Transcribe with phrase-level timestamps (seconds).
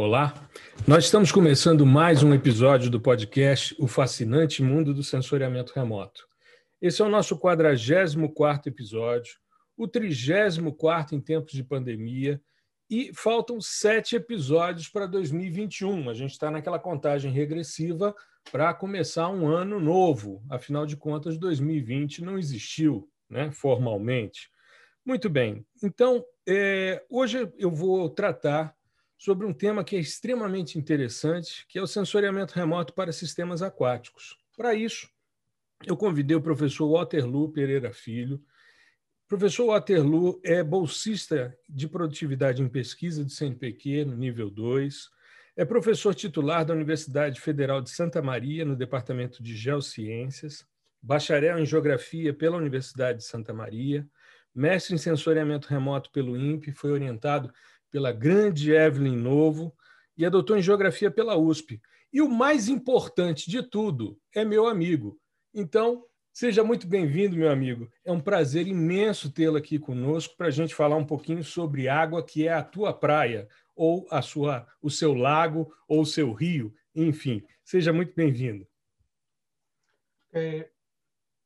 [0.00, 0.32] Olá,
[0.86, 6.24] nós estamos começando mais um episódio do podcast O Fascinante Mundo do Sensoriamento Remoto.
[6.80, 9.32] Esse é o nosso 44 episódio,
[9.76, 12.40] o 34 em tempos de pandemia,
[12.88, 16.08] e faltam sete episódios para 2021.
[16.08, 18.14] A gente está naquela contagem regressiva
[18.52, 20.44] para começar um ano novo.
[20.48, 24.48] Afinal de contas, 2020 não existiu né, formalmente.
[25.04, 28.77] Muito bem, então é, hoje eu vou tratar
[29.18, 34.38] sobre um tema que é extremamente interessante, que é o sensoriamento remoto para sistemas aquáticos.
[34.56, 35.10] Para isso,
[35.84, 38.36] eu convidei o professor Waterloo Pereira Filho.
[38.36, 45.10] O professor Waterloo é bolsista de produtividade em pesquisa do CNPq no nível 2,
[45.56, 50.64] é professor titular da Universidade Federal de Santa Maria, no Departamento de Geociências,
[51.02, 54.08] bacharel em Geografia pela Universidade de Santa Maria,
[54.54, 57.52] mestre em sensoriamento remoto pelo INPE, foi orientado
[57.90, 59.74] pela grande Evelyn Novo
[60.16, 61.80] e é doutor em Geografia pela USP.
[62.12, 65.18] E o mais importante de tudo é meu amigo.
[65.54, 67.90] Então, seja muito bem-vindo, meu amigo.
[68.04, 72.24] É um prazer imenso tê-lo aqui conosco para a gente falar um pouquinho sobre água,
[72.24, 76.74] que é a tua praia, ou a sua, o seu lago, ou o seu rio,
[76.94, 77.44] enfim.
[77.64, 78.66] Seja muito bem-vindo.
[80.32, 80.68] É,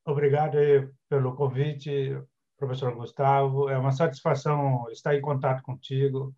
[0.04, 0.56] obrigado
[1.08, 2.16] pelo convite
[2.62, 3.68] professor Gustavo.
[3.68, 6.34] É uma satisfação estar em contato contigo,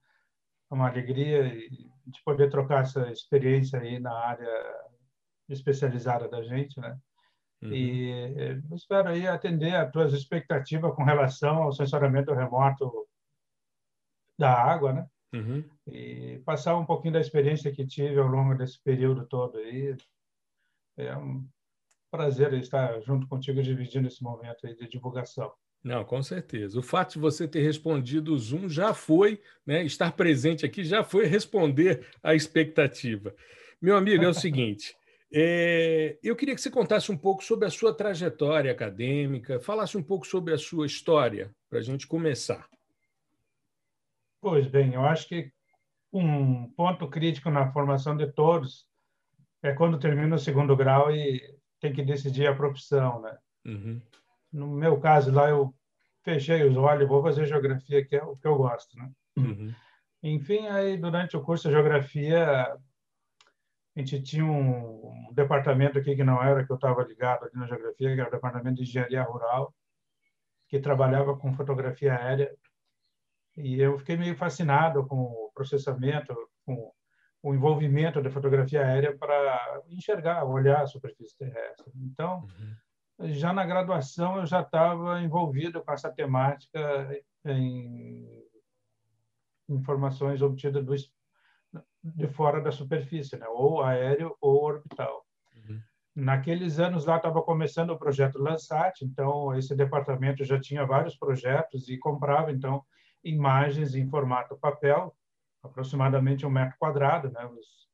[0.70, 1.50] é uma alegria
[2.06, 4.74] de poder trocar essa experiência aí na área
[5.48, 6.98] especializada da gente, né?
[7.62, 7.72] Uhum.
[7.72, 13.06] E espero aí atender a tuas expectativas com relação ao sensoriamento remoto
[14.38, 15.06] da água, né?
[15.34, 15.64] Uhum.
[15.86, 19.94] E passar um pouquinho da experiência que tive ao longo desse período todo aí.
[20.96, 21.46] É um
[22.10, 25.52] prazer estar junto contigo dividindo esse momento aí de divulgação.
[25.84, 26.78] Não, com certeza.
[26.78, 31.04] O fato de você ter respondido o Zoom já foi, né, estar presente aqui já
[31.04, 33.34] foi responder à expectativa.
[33.82, 34.96] Meu amigo, é o seguinte,
[35.30, 40.02] é, eu queria que você contasse um pouco sobre a sua trajetória acadêmica, falasse um
[40.02, 42.66] pouco sobre a sua história, para a gente começar.
[44.40, 45.52] Pois bem, eu acho que
[46.10, 48.86] um ponto crítico na formação de todos
[49.62, 51.42] é quando termina o segundo grau e
[51.78, 53.36] tem que decidir a profissão, né?
[53.66, 54.00] Uhum
[54.54, 55.74] no meu caso lá eu
[56.22, 59.10] fechei os olhos, vou fazer geografia, que é o que eu gosto, né?
[59.36, 59.74] Uhum.
[60.22, 62.72] Enfim, aí durante o curso de geografia
[63.96, 67.56] a gente tinha um, um departamento aqui que não era que eu estava ligado aqui
[67.56, 69.74] na geografia, que era o departamento de engenharia rural,
[70.68, 72.52] que trabalhava com fotografia aérea.
[73.56, 76.34] E eu fiquei meio fascinado com o processamento,
[76.64, 76.92] com
[77.42, 81.92] o envolvimento da fotografia aérea para enxergar, olhar a superfície terrestre.
[81.94, 82.83] Então, uhum
[83.20, 88.44] já na graduação eu já estava envolvido com essa temática em
[89.68, 90.94] informações obtidas do,
[92.02, 93.46] de fora da superfície, né?
[93.48, 95.24] ou aéreo ou orbital.
[95.54, 95.80] Uhum.
[96.14, 101.88] Naqueles anos lá estava começando o projeto Landsat, então esse departamento já tinha vários projetos
[101.88, 102.84] e comprava então
[103.22, 105.16] imagens em formato papel,
[105.62, 107.46] aproximadamente um metro quadrado, né?
[107.46, 107.88] Os,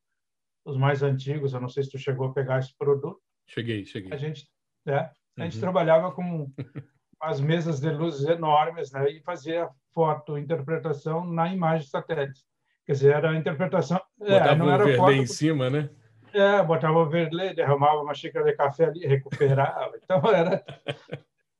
[0.64, 3.22] os mais antigos, eu não sei se tu chegou a pegar esse produto.
[3.46, 4.12] Cheguei, cheguei.
[4.12, 4.48] A gente
[4.84, 5.10] né?
[5.38, 5.60] A gente uhum.
[5.60, 6.50] trabalhava com
[7.20, 9.10] as mesas de luzes enormes né?
[9.10, 12.42] e fazia foto interpretação na imagem satélite.
[12.86, 14.00] Quer dizer, era a interpretação.
[14.20, 15.90] É, botava é, não era o foto, em cima, né?
[16.32, 19.92] É, botava o verlê, derramava uma xícara de café ali, recuperava.
[20.02, 20.64] Então era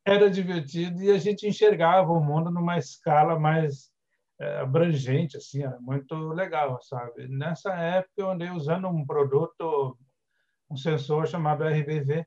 [0.05, 3.91] era divertido e a gente enxergava o mundo numa escala mais
[4.39, 7.27] é, abrangente, assim, era muito legal, sabe?
[7.27, 9.97] Nessa época eu andei usando um produto,
[10.69, 12.25] um sensor chamado RBV,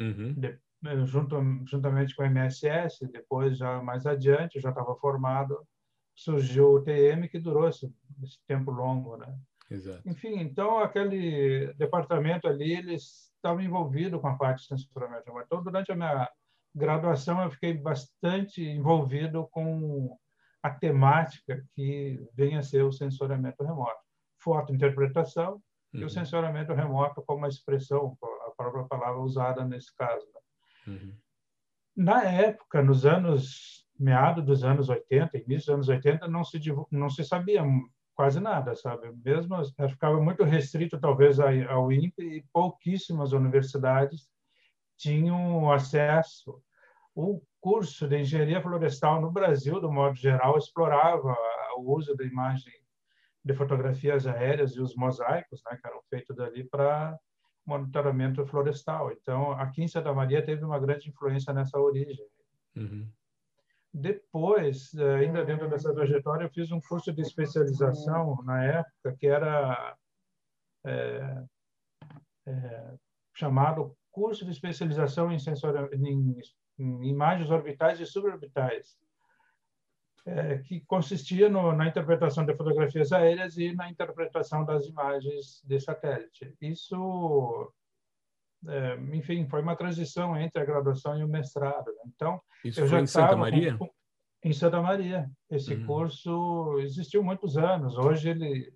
[0.00, 0.34] uhum.
[0.34, 0.58] de,
[1.06, 5.66] junto, juntamente com o MSS, depois já mais adiante, já estava formado,
[6.14, 9.38] surgiu o TM que durou esse, esse tempo longo, né?
[9.70, 10.02] Exato.
[10.04, 15.92] Enfim, então aquele departamento ali eles estavam envolvidos com a parte de censuramento Então durante
[15.92, 16.28] a minha
[16.74, 20.16] graduação eu fiquei bastante envolvido com
[20.62, 24.00] a temática que vem a ser o sensoriamento remoto,
[24.42, 25.60] fotointerpretação uhum.
[25.94, 26.08] e o uhum.
[26.08, 28.16] sensoriamento remoto como uma expressão
[28.62, 30.26] própria palavra usada nesse caso.
[30.34, 30.94] Né?
[30.94, 31.16] Uhum.
[31.96, 36.58] Na época, nos anos meados dos anos 80, início dos anos 80, não se
[36.90, 37.62] não se sabia
[38.14, 39.10] quase nada, sabe?
[39.24, 39.56] Mesmo
[39.88, 44.30] ficava muito restrito talvez ao INPE e pouquíssimas universidades
[44.96, 46.62] tinham acesso.
[47.14, 51.36] O curso de engenharia florestal no Brasil, do modo geral, explorava
[51.76, 52.72] o uso da imagem
[53.44, 57.18] de fotografias aéreas e os mosaicos, né, que eram feitos dali para
[57.66, 59.12] monitoramento florestal.
[59.12, 62.26] Então, aqui em Santa Maria teve uma grande influência nessa origem.
[62.76, 63.08] Uhum.
[63.92, 69.96] Depois, ainda dentro dessa trajetória, eu fiz um curso de especialização na época que era
[70.84, 71.44] é,
[72.46, 72.94] é,
[73.34, 75.88] chamado curso de especialização em, sensori...
[75.96, 76.40] em,
[76.78, 78.96] em imagens orbitais e suborbitais,
[80.26, 85.80] é, que consistia no, na interpretação de fotografias aéreas e na interpretação das imagens de
[85.80, 86.54] satélite.
[86.60, 87.72] Isso,
[88.68, 91.86] é, enfim, foi uma transição entre a graduação e o mestrado.
[91.86, 92.12] Né?
[92.14, 93.76] Então, Isso eu já em Santa Maria?
[93.76, 93.88] Com,
[94.44, 95.30] em Santa Maria.
[95.50, 95.86] Esse uhum.
[95.86, 97.96] curso existiu muitos anos.
[97.96, 98.72] Hoje ele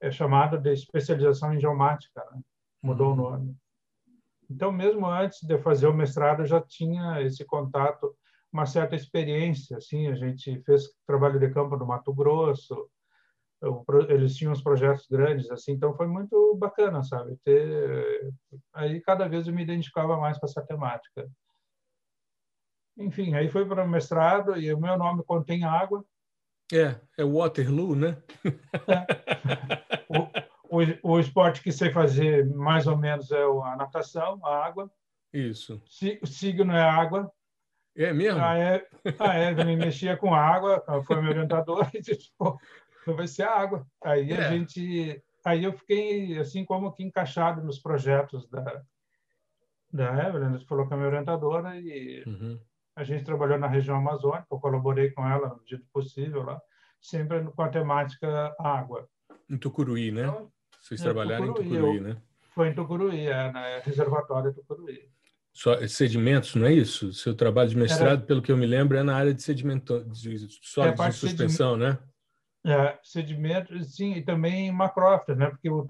[0.00, 2.24] é chamado de especialização em geomática.
[2.32, 2.40] Né?
[2.82, 3.12] Mudou uhum.
[3.12, 3.56] o nome.
[4.50, 8.12] Então, mesmo antes de fazer o mestrado, eu já tinha esse contato,
[8.52, 9.76] uma certa experiência.
[9.76, 12.88] Assim, a gente fez trabalho de campo no Mato Grosso,
[14.08, 17.36] eles tinham uns projetos grandes, assim, então foi muito bacana, sabe?
[17.44, 18.32] Ter,
[18.72, 21.28] aí cada vez eu me identificava mais com essa temática.
[22.96, 26.04] Enfim, aí foi para o mestrado e o meu nome contém água.
[26.72, 28.22] É, é Waterloo, né?
[28.88, 30.00] É.
[30.70, 34.90] O, o, o esporte que sei fazer mais ou menos é a natação, a água.
[35.32, 35.82] Isso.
[36.22, 37.30] O signo é água.
[37.96, 38.40] É mesmo?
[38.40, 42.58] A, a Evelyn mexia com água, foi meu orientador e disse, pô,
[43.06, 43.86] vai ser água.
[44.02, 44.36] Aí é.
[44.36, 48.82] a gente, aí eu fiquei assim como que encaixado nos projetos da
[49.92, 52.58] da Evelyn, ela falou com a minha orientadora e uhum.
[52.94, 56.60] a gente trabalhou na região amazônica, eu colaborei com ela no dia possível lá,
[57.00, 59.08] sempre com a temática água.
[59.48, 60.22] Em Tucuruí, né?
[60.22, 62.22] Então, vocês é, trabalharam Tucuruí, em Tucuruí, eu, né?
[62.54, 65.08] Foi em Tucuruí, é, na reservatório de Tucuruí.
[65.52, 67.12] Só, sedimentos, não é isso?
[67.12, 68.26] Seu trabalho de mestrado, Era...
[68.26, 71.76] pelo que eu me lembro, é na área de sedimento, de sólidos é, de suspensão,
[71.76, 71.98] né?
[72.64, 75.50] É, sedimentos, sim, e também macrófitas, né?
[75.50, 75.84] Porque o,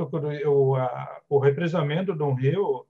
[0.47, 2.87] o, a, o represamento de um rio,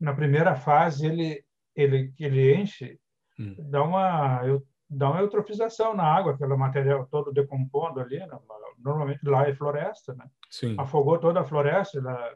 [0.00, 1.44] na primeira fase, ele,
[1.74, 2.98] ele, ele enche,
[3.38, 3.54] hum.
[3.58, 4.42] dá uma...
[4.44, 8.38] Eu, dá uma eutrofização na água, aquele material todo decompondo ali, né?
[8.78, 10.24] normalmente lá é floresta, né?
[10.48, 10.74] Sim.
[10.78, 12.34] Afogou toda a floresta, ela,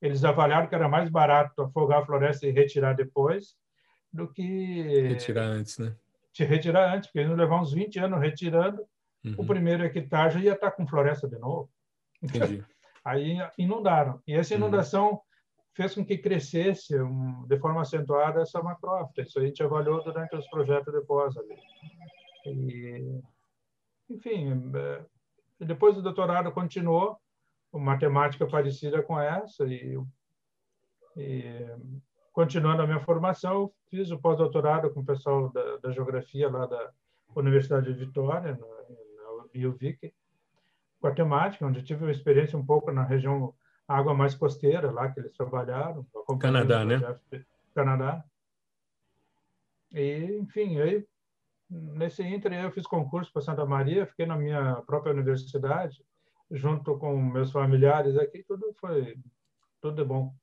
[0.00, 3.56] eles avaliaram que era mais barato afogar a floresta e retirar depois
[4.12, 5.94] do que retirar antes, né?
[6.32, 8.82] Te retirar antes, porque eles iam levar uns 20 anos retirando,
[9.24, 9.34] uhum.
[9.38, 11.68] o primeiro hectare já ia estar com floresta de novo.
[12.22, 12.64] Entendi.
[13.04, 14.20] Aí inundaram.
[14.26, 14.60] E essa uhum.
[14.60, 15.20] inundação uhum.
[15.74, 19.22] fez com que crescesse um, de forma acentuada essa macrófita.
[19.22, 21.56] Isso a gente avaliou durante os projetos de pós ali.
[22.46, 23.20] E,
[24.10, 25.04] enfim, é,
[25.64, 27.18] depois do doutorado continuou
[27.72, 29.98] uma matemática parecida com essa e,
[31.16, 31.66] e
[32.32, 36.92] continuando a minha formação, fiz o pós-doutorado com o pessoal da, da, geografia lá da
[37.34, 38.66] Universidade de Vitória, na,
[39.56, 40.12] na UVic,
[41.00, 43.54] com a temática, onde tive uma experiência um pouco na região
[43.86, 46.06] água mais costeira lá que eles trabalharam.
[46.38, 46.98] Canadá, né?
[47.74, 48.24] Canadá.
[49.92, 51.06] E, enfim, aí
[51.70, 56.02] nesse inter eu fiz concurso para Santa Maria, fiquei na minha própria universidade,
[56.50, 59.16] junto com meus familiares aqui, tudo foi
[59.80, 60.34] tudo é bom.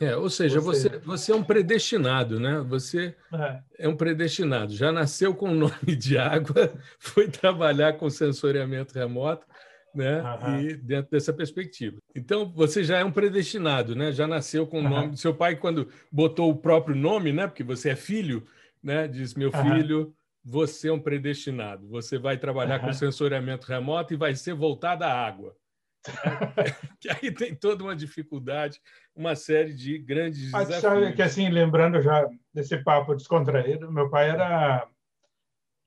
[0.00, 2.64] É, ou seja, você, você é um predestinado, né?
[2.66, 3.60] Você é.
[3.80, 3.88] é.
[3.88, 4.72] um predestinado.
[4.72, 9.46] Já nasceu com o nome de água, foi trabalhar com sensoriamento remoto,
[9.94, 10.22] né?
[10.22, 10.60] Uhum.
[10.60, 11.98] E dentro dessa perspectiva.
[12.14, 14.10] Então, você já é um predestinado, né?
[14.10, 15.10] Já nasceu com o nome uhum.
[15.10, 17.46] do seu pai quando botou o próprio nome, né?
[17.46, 18.46] Porque você é filho,
[18.82, 19.06] né?
[19.06, 19.62] Diz meu uhum.
[19.62, 20.14] filho,
[20.44, 21.86] você é um predestinado.
[21.88, 25.56] Você vai trabalhar com sensoriamento remoto e vai ser voltado à água.
[26.98, 28.80] que aí tem toda uma dificuldade,
[29.14, 31.02] uma série de grandes Mas desafios.
[31.02, 34.88] Sabe que assim, lembrando já desse papo descontraído, meu pai era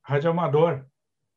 [0.03, 0.85] radioamador.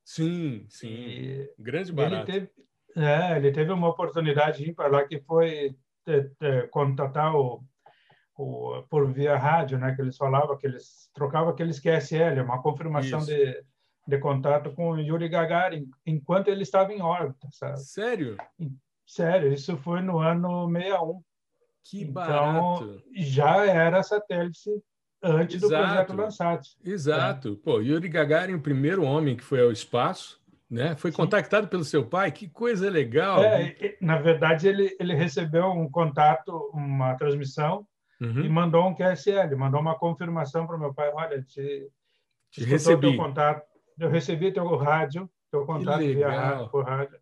[0.04, 0.88] Sim, sim.
[0.88, 2.30] E Grande barato.
[2.30, 2.50] Ele teve,
[2.96, 5.74] é, ele teve uma oportunidade para lá que foi
[6.06, 7.64] é, é, contatar o
[8.36, 13.20] o, por via rádio, né, que eles falavam que eles trocavam aqueles QSL, uma confirmação
[13.20, 13.62] de,
[14.06, 17.80] de contato com Yuri Gagarin, enquanto ele estava em órbita, sabe?
[17.80, 18.36] Sério?
[19.06, 21.20] Sério, isso foi no ano 61.
[21.88, 23.02] Que então, barato!
[23.14, 24.70] já era satélite
[25.22, 25.82] antes Exato.
[25.82, 26.76] do projeto Landsat.
[26.84, 27.52] Exato.
[27.52, 27.64] É.
[27.64, 30.96] Pô, Yuri Gagarin, o primeiro homem que foi ao espaço, né?
[30.96, 31.18] Foi Sim.
[31.18, 33.40] contactado pelo seu pai, que coisa legal.
[33.40, 37.86] É, na verdade, ele, ele recebeu um contato, uma transmissão
[38.20, 38.40] uhum.
[38.40, 41.88] e mandou um QSL, mandou uma confirmação para o meu pai, olha, te,
[42.50, 43.08] te recebi.
[43.08, 43.66] Teu contato,
[43.98, 47.18] eu recebi teu rádio, teu contato via rádio, por rádio,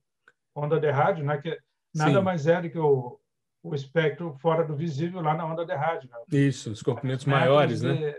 [0.55, 1.59] onda de rádio, né, que
[1.95, 2.25] nada Sim.
[2.25, 3.19] mais é do que o,
[3.63, 6.11] o espectro fora do visível lá na onda de rádio.
[6.11, 6.39] Né?
[6.39, 8.15] Isso, os comprimentos maiores, de, né?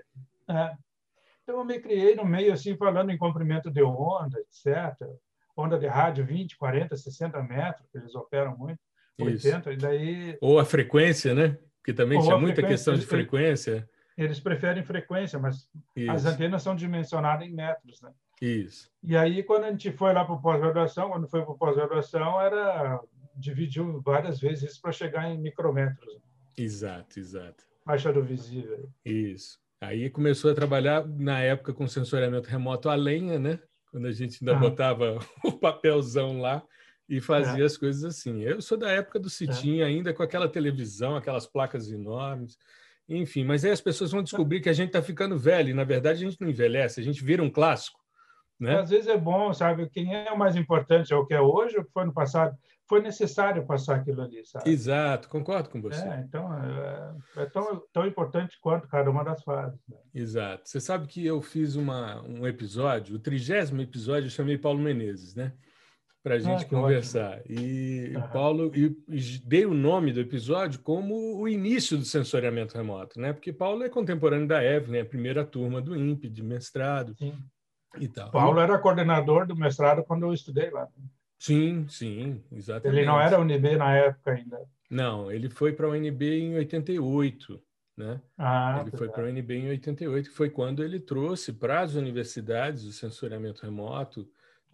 [0.48, 0.74] É.
[1.44, 4.98] Então, eu me criei no meio, assim, falando em comprimento de onda, etc.
[5.56, 8.80] Onda de rádio, 20, 40, 60 metros, que eles operam muito,
[9.20, 9.72] 80, Isso.
[9.72, 10.38] e daí...
[10.42, 11.58] Ou a frequência, né?
[11.86, 13.88] Porque também tinha muita questão de frequência.
[14.18, 16.12] Eles preferem frequência, mas Isso.
[16.12, 18.12] as antenas são dimensionadas em metros, né?
[18.42, 18.90] Isso.
[19.04, 22.42] E aí, quando a gente foi lá para o pós-graduação, quando foi para o pós-graduação,
[22.42, 23.00] era
[23.36, 26.18] dividiu várias vezes isso para chegar em micrômetros.
[26.58, 27.64] Exato, exato.
[27.86, 28.90] Faixa do visível.
[29.06, 29.60] Isso.
[29.80, 33.60] Aí começou a trabalhar, na época, com sensoriamento remoto a lenha, né?
[33.92, 34.60] Quando a gente ainda ah.
[34.60, 36.64] botava o papelzão lá
[37.08, 37.66] e fazia é.
[37.66, 38.42] as coisas assim.
[38.42, 39.86] Eu sou da época do Citim, é.
[39.86, 42.58] ainda com aquela televisão, aquelas placas enormes.
[43.08, 45.84] Enfim, mas aí as pessoas vão descobrir que a gente está ficando velho, e na
[45.84, 48.00] verdade a gente não envelhece, a gente vira um clássico.
[48.60, 48.80] Né?
[48.80, 49.90] Às vezes é bom, sabe?
[49.90, 52.14] Quem é o mais importante é o que é hoje ou o que foi no
[52.14, 52.58] passado.
[52.88, 54.70] Foi necessário passar aquilo ali, sabe?
[54.70, 56.02] Exato, concordo com você.
[56.02, 59.80] É, então, é, é tão, tão importante quanto cada uma das fases.
[59.90, 59.98] Né?
[60.14, 60.70] Exato.
[60.70, 65.36] Você sabe que eu fiz uma, um episódio, o trigésimo episódio, eu chamei Paulo Menezes,
[65.36, 65.52] né?
[66.26, 67.38] Para a gente ah, conversar.
[67.38, 67.60] Ótimo.
[67.60, 68.28] E uhum.
[68.30, 68.90] Paulo, e,
[69.46, 73.32] dei o nome do episódio como o início do sensoriamento remoto, né?
[73.32, 77.16] Porque Paulo é contemporâneo da Evelyn, a primeira turma do INPE, de mestrado.
[77.16, 77.34] Sim
[78.00, 78.32] e tal.
[78.32, 80.88] Paulo era coordenador do mestrado quando eu estudei lá.
[81.38, 83.00] Sim, sim, exatamente.
[83.00, 84.60] Ele não era UNB na época ainda.
[84.90, 87.62] Não, ele foi para a UNB em 88,
[87.98, 88.22] né?
[88.38, 91.96] Ah, ele foi para a UNB em 88, que foi quando ele trouxe para as
[91.96, 94.28] universidades o sensoriamento remoto,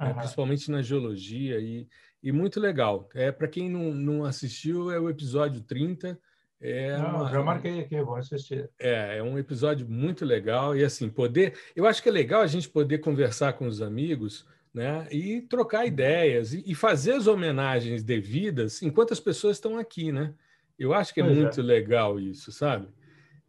[0.07, 0.13] né?
[0.13, 1.87] principalmente na geologia, e,
[2.21, 3.09] e muito legal.
[3.13, 6.19] É, para quem não, não assistiu, é o episódio 30,
[6.61, 8.69] é Não, uma, já marquei aqui, vou assistir.
[8.77, 11.55] É, é um episódio muito legal e assim poder.
[11.75, 15.07] Eu acho que é legal a gente poder conversar com os amigos, né?
[15.11, 20.35] E trocar ideias e, e fazer as homenagens devidas enquanto as pessoas estão aqui, né?
[20.77, 21.63] Eu acho que é pois muito é.
[21.63, 22.87] legal isso, sabe?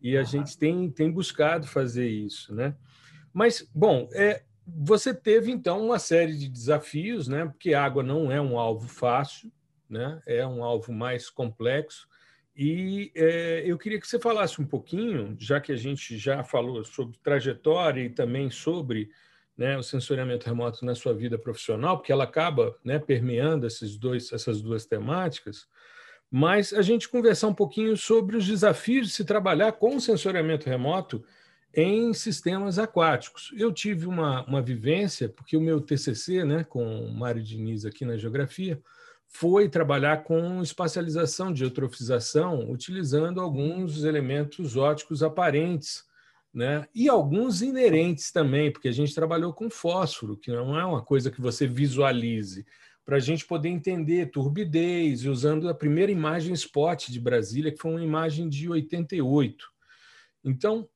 [0.00, 2.74] E a gente tem, tem buscado fazer isso, né?
[3.32, 7.46] Mas, bom, é, você teve então uma série de desafios, né?
[7.46, 9.50] Porque água não é um alvo fácil,
[9.88, 10.22] né?
[10.26, 12.08] É um alvo mais complexo.
[12.54, 16.84] E é, eu queria que você falasse um pouquinho, já que a gente já falou
[16.84, 19.10] sobre trajetória e também sobre
[19.56, 24.32] né, o sensoriamento remoto na sua vida profissional, porque ela acaba né, permeando esses dois,
[24.32, 25.66] essas duas temáticas,
[26.30, 31.24] mas a gente conversar um pouquinho sobre os desafios de se trabalhar com sensoriamento remoto
[31.74, 33.52] em sistemas aquáticos.
[33.56, 38.04] Eu tive uma, uma vivência, porque o meu TCC, né, com o Mário Diniz aqui
[38.04, 38.80] na Geografia,
[39.32, 46.04] foi trabalhar com espacialização de eutrofização, utilizando alguns elementos óticos aparentes,
[46.52, 46.86] né?
[46.94, 51.30] e alguns inerentes também, porque a gente trabalhou com fósforo, que não é uma coisa
[51.30, 52.66] que você visualize,
[53.06, 57.92] para a gente poder entender turbidez, usando a primeira imagem spot de Brasília, que foi
[57.92, 59.66] uma imagem de 88.
[60.44, 60.88] Então,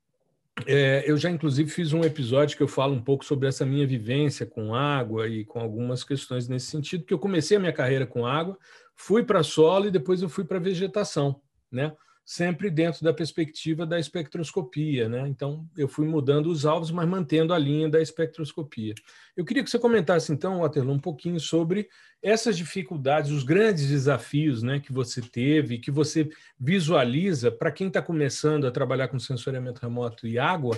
[0.64, 3.86] é, eu já, inclusive, fiz um episódio que eu falo um pouco sobre essa minha
[3.86, 8.06] vivência com água e com algumas questões nesse sentido, que eu comecei a minha carreira
[8.06, 8.58] com água,
[8.94, 11.92] fui para solo e depois eu fui para vegetação, né?
[12.26, 15.28] Sempre dentro da perspectiva da espectroscopia, né?
[15.28, 18.94] Então, eu fui mudando os alvos, mas mantendo a linha da espectroscopia.
[19.36, 21.88] Eu queria que você comentasse, então, Waterloo, um pouquinho sobre
[22.20, 26.28] essas dificuldades, os grandes desafios né, que você teve, que você
[26.58, 30.76] visualiza para quem está começando a trabalhar com sensoriamento remoto e água,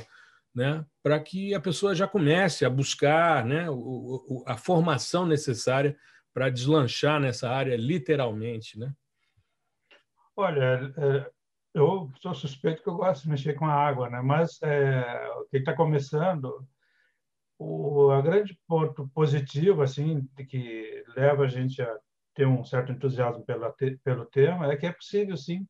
[0.55, 5.97] né, para que a pessoa já comece a buscar né, o, o, a formação necessária
[6.35, 8.93] para deslanchar nessa área, literalmente, né?
[10.37, 11.38] Olha, é,
[11.79, 14.21] eu sou suspeito que eu gosto de mexer com a água, né?
[14.21, 16.67] Mas é, quem está começando,
[17.59, 21.99] o a grande ponto positivo assim que leva a gente a
[22.35, 25.67] ter um certo entusiasmo pela, pelo tema é que é possível sim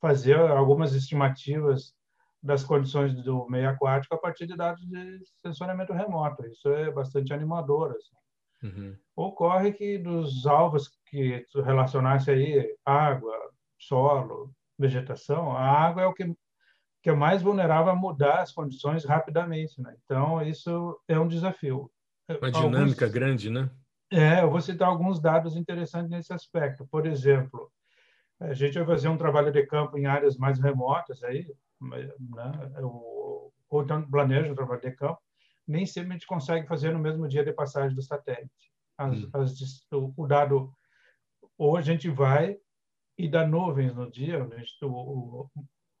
[0.00, 1.94] fazer algumas estimativas
[2.42, 6.46] das condições do meio aquático a partir de dados de sensoriamento remoto.
[6.46, 7.96] Isso é bastante animador.
[7.96, 8.16] Assim.
[8.62, 8.96] Uhum.
[9.16, 13.36] Ocorre que dos alvos que relacionasse aí água,
[13.76, 16.32] solo, vegetação, a água é o que,
[17.02, 19.80] que é mais vulnerável a mudar as condições rapidamente.
[19.80, 19.94] Né?
[20.04, 21.90] Então, isso é um desafio.
[22.28, 23.70] Uma dinâmica alguns, grande, né?
[24.10, 26.86] É, eu vou citar alguns dados interessantes nesse aspecto.
[26.86, 27.70] Por exemplo,
[28.40, 31.46] a gente vai fazer um trabalho de campo em áreas mais remotas, aí,
[31.80, 32.52] né?
[32.82, 35.20] ou, ou então planeja um trabalho de campo,
[35.66, 38.72] nem sempre a gente consegue fazer no mesmo dia de passagem do satélite.
[38.96, 39.30] As, hum.
[39.34, 40.72] as, o, o dado,
[41.56, 42.58] ou a gente vai
[43.18, 44.48] e dá nuvens no dia,
[44.82, 45.50] o, o,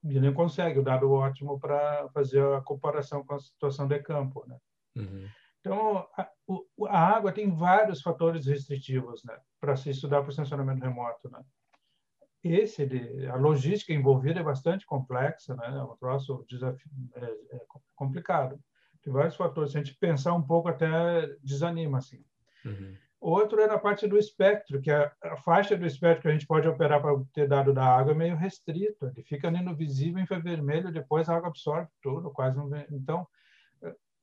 [0.04, 4.44] nem consegue o dado ótimo para fazer a comparação com a situação de campo.
[4.46, 4.56] Né?
[4.96, 5.28] Uhum.
[5.60, 10.32] Então, a, o, a, água tem vários fatores restritivos né, para se estudar para o
[10.32, 11.28] sensoramento remoto.
[11.28, 11.42] Né?
[12.44, 15.66] Esse, de, a logística envolvida é bastante complexa, né?
[15.66, 17.60] é um troço desafio, é, é
[17.96, 18.60] complicado.
[19.02, 19.72] Tem vários fatores.
[19.72, 21.98] Se a gente pensar um pouco, até desanima.
[21.98, 22.24] Assim.
[22.64, 22.96] Uhum.
[23.20, 26.46] Outro é na parte do espectro, que a, a faixa do espectro que a gente
[26.46, 29.06] pode operar para ter dado da água é meio restrito.
[29.06, 32.86] Ele fica ali no visível, infravermelho, depois a água absorve tudo, quase não vê.
[32.90, 33.26] Então,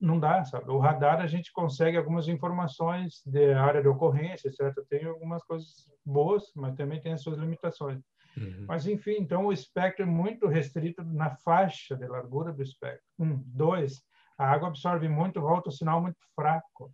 [0.00, 0.70] não dá, sabe?
[0.70, 4.84] O radar a gente consegue algumas informações de área de ocorrência, certo?
[4.88, 8.00] Tem algumas coisas boas, mas também tem as suas limitações.
[8.36, 8.66] Uhum.
[8.68, 13.02] Mas, enfim, então o espectro é muito restrito na faixa de largura do espectro.
[13.18, 13.42] Um.
[13.46, 14.02] Dois,
[14.38, 16.92] a água absorve muito, volta o sinal muito fraco.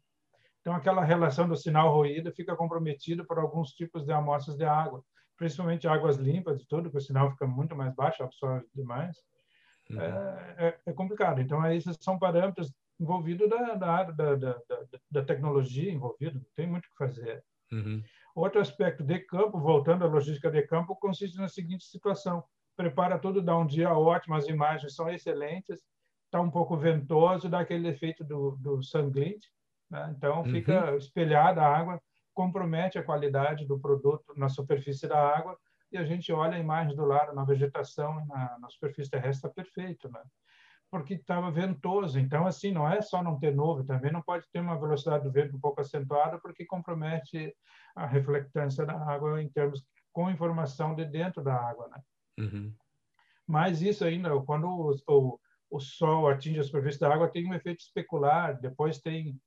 [0.63, 5.05] Então, aquela relação do sinal-ruído fica comprometida por alguns tipos de amostras de água,
[5.37, 9.17] principalmente águas limpas e tudo, que o sinal fica muito mais baixo, absorve demais.
[9.91, 10.01] Uhum.
[10.01, 11.41] É, é, é, complicado.
[11.41, 14.61] Então, esses são parâmetros envolvidos da, da, da, da,
[15.11, 17.45] da tecnologia envolvida, não tem muito o que fazer.
[17.73, 18.01] Uhum.
[18.33, 22.45] Outro aspecto de campo, voltando à logística de campo, consiste na seguinte situação:
[22.77, 25.83] prepara tudo, dá um dia ótimo, as imagens são excelentes,
[26.27, 29.45] está um pouco ventoso, dá aquele efeito do, do sunglint,
[29.93, 30.15] né?
[30.17, 30.97] então fica uhum.
[30.97, 32.01] espelhada a água,
[32.35, 35.57] compromete a qualidade do produto na superfície da água
[35.93, 39.49] e a gente olha a imagem do lado na vegetação na, na superfície terrestre está
[39.51, 40.21] perfeito, né?
[40.93, 42.19] porque estava ventoso.
[42.19, 45.33] Então, assim, não é só não ter nuvem, também não pode ter uma velocidade do
[45.33, 47.57] vento um pouco acentuada, porque compromete
[47.97, 49.83] a reflectância da água em termos
[50.13, 52.03] com informação de dentro da água, né?
[52.39, 52.75] Uhum.
[53.47, 57.55] Mas isso ainda, quando o, o, o, sol atinge a superfície da água, tem um
[57.55, 58.61] efeito especular.
[58.61, 59.41] Depois tem,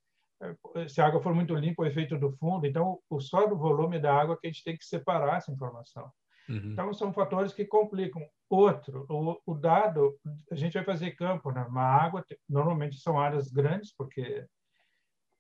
[0.87, 2.65] se a água for muito limpa, o efeito do fundo.
[2.65, 6.11] Então, o só do volume da água que a gente tem que separar essa informação.
[6.47, 6.71] Uhum.
[6.71, 8.21] Então, são fatores que complicam.
[8.49, 10.15] Outro, o, o, dado,
[10.51, 11.65] a gente vai fazer campo, né?
[11.67, 14.45] Uma água, normalmente são áreas grandes, porque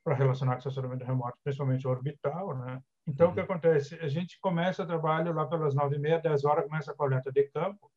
[0.03, 2.81] para relacionar com o estacionamento remoto, principalmente orbital, né?
[3.07, 3.31] Então, uhum.
[3.31, 3.45] o que uhum.
[3.45, 3.95] acontece?
[3.95, 7.31] A gente começa o trabalho lá pelas nove e meia, dez horas, começa a coleta
[7.31, 7.91] de campo,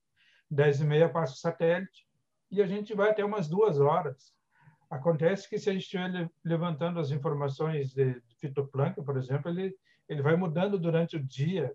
[0.51, 2.07] dez e meia passa o satélite,
[2.51, 4.33] e a gente vai até umas duas horas.
[4.91, 9.75] Acontece que se a gente estiver levantando as informações de fitoplâncton, por exemplo, ele,
[10.09, 11.75] ele vai mudando durante o dia,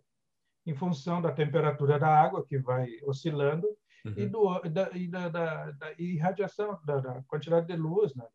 [0.66, 3.68] em função da temperatura da água, que vai oscilando,
[4.06, 4.14] uhum.
[4.18, 8.26] e, do, da, e da, da, da irradiação, da, da, quantidade de luz né,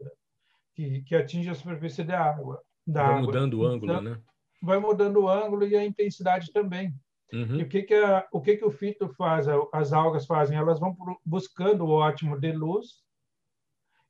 [0.75, 2.63] que, que atinge a superfície da água.
[2.87, 3.27] Da vai água.
[3.27, 4.23] mudando o ângulo, então, né?
[4.63, 6.95] Vai mudando o ângulo e a intensidade também.
[7.33, 7.57] Uhum.
[7.57, 10.57] E o que que a, o que que o fito faz, as algas fazem?
[10.57, 13.08] Elas vão buscando o ótimo de luz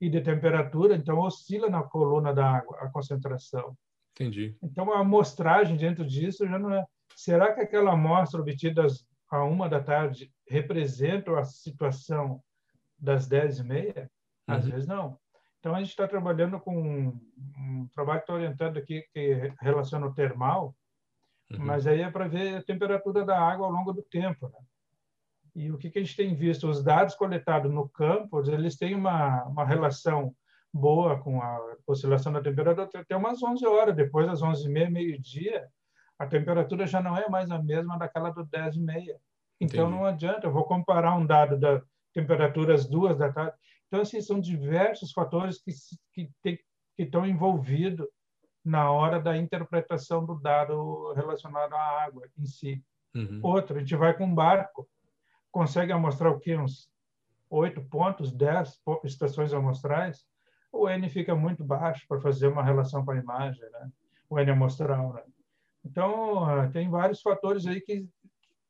[0.00, 3.76] e de temperatura, então oscila na coluna da água a concentração.
[4.12, 4.56] Entendi.
[4.62, 6.84] Então a amostragem dentro disso já não é
[7.18, 8.86] Será que aquela amostra obtida
[9.28, 12.40] a uma da tarde representa a situação
[12.96, 14.08] das dez e meia?
[14.46, 14.70] Às uhum.
[14.70, 15.18] vezes não.
[15.58, 17.20] Então, a gente está trabalhando com um,
[17.58, 20.76] um trabalho que estou orientando aqui que relaciona o termal,
[21.50, 21.58] uhum.
[21.58, 24.48] mas aí é para ver a temperatura da água ao longo do tempo.
[24.48, 24.58] Né?
[25.58, 26.68] E o que, que a gente tem visto?
[26.68, 30.32] Os dados coletados no campo, eles têm uma, uma relação
[30.72, 33.96] boa com a oscilação da temperatura até umas 11 horas.
[33.96, 35.68] Depois das 11h30, meio-dia,
[36.16, 39.20] a temperatura já não é mais a mesma daquela do 10 e meia.
[39.60, 39.98] Então, Entendi.
[39.98, 41.82] não adianta, eu vou comparar um dado da
[42.14, 43.56] temperatura às duas da tarde.
[43.88, 45.72] Então, assim, são diversos fatores que,
[46.14, 46.56] que, tem,
[46.96, 48.06] que estão envolvidos
[48.64, 52.80] na hora da interpretação do dado relacionado à água em si.
[53.12, 53.40] Uhum.
[53.42, 54.88] Outro, a gente vai com um barco,
[55.50, 56.56] consegue mostrar o quê?
[56.56, 56.90] Uns
[57.50, 60.26] oito pontos, dez estações amostrais,
[60.70, 63.90] o N fica muito baixo para fazer uma relação com a imagem, né?
[64.28, 65.14] o N amostral.
[65.14, 65.22] Né?
[65.84, 68.06] Então, ah, tem vários fatores aí que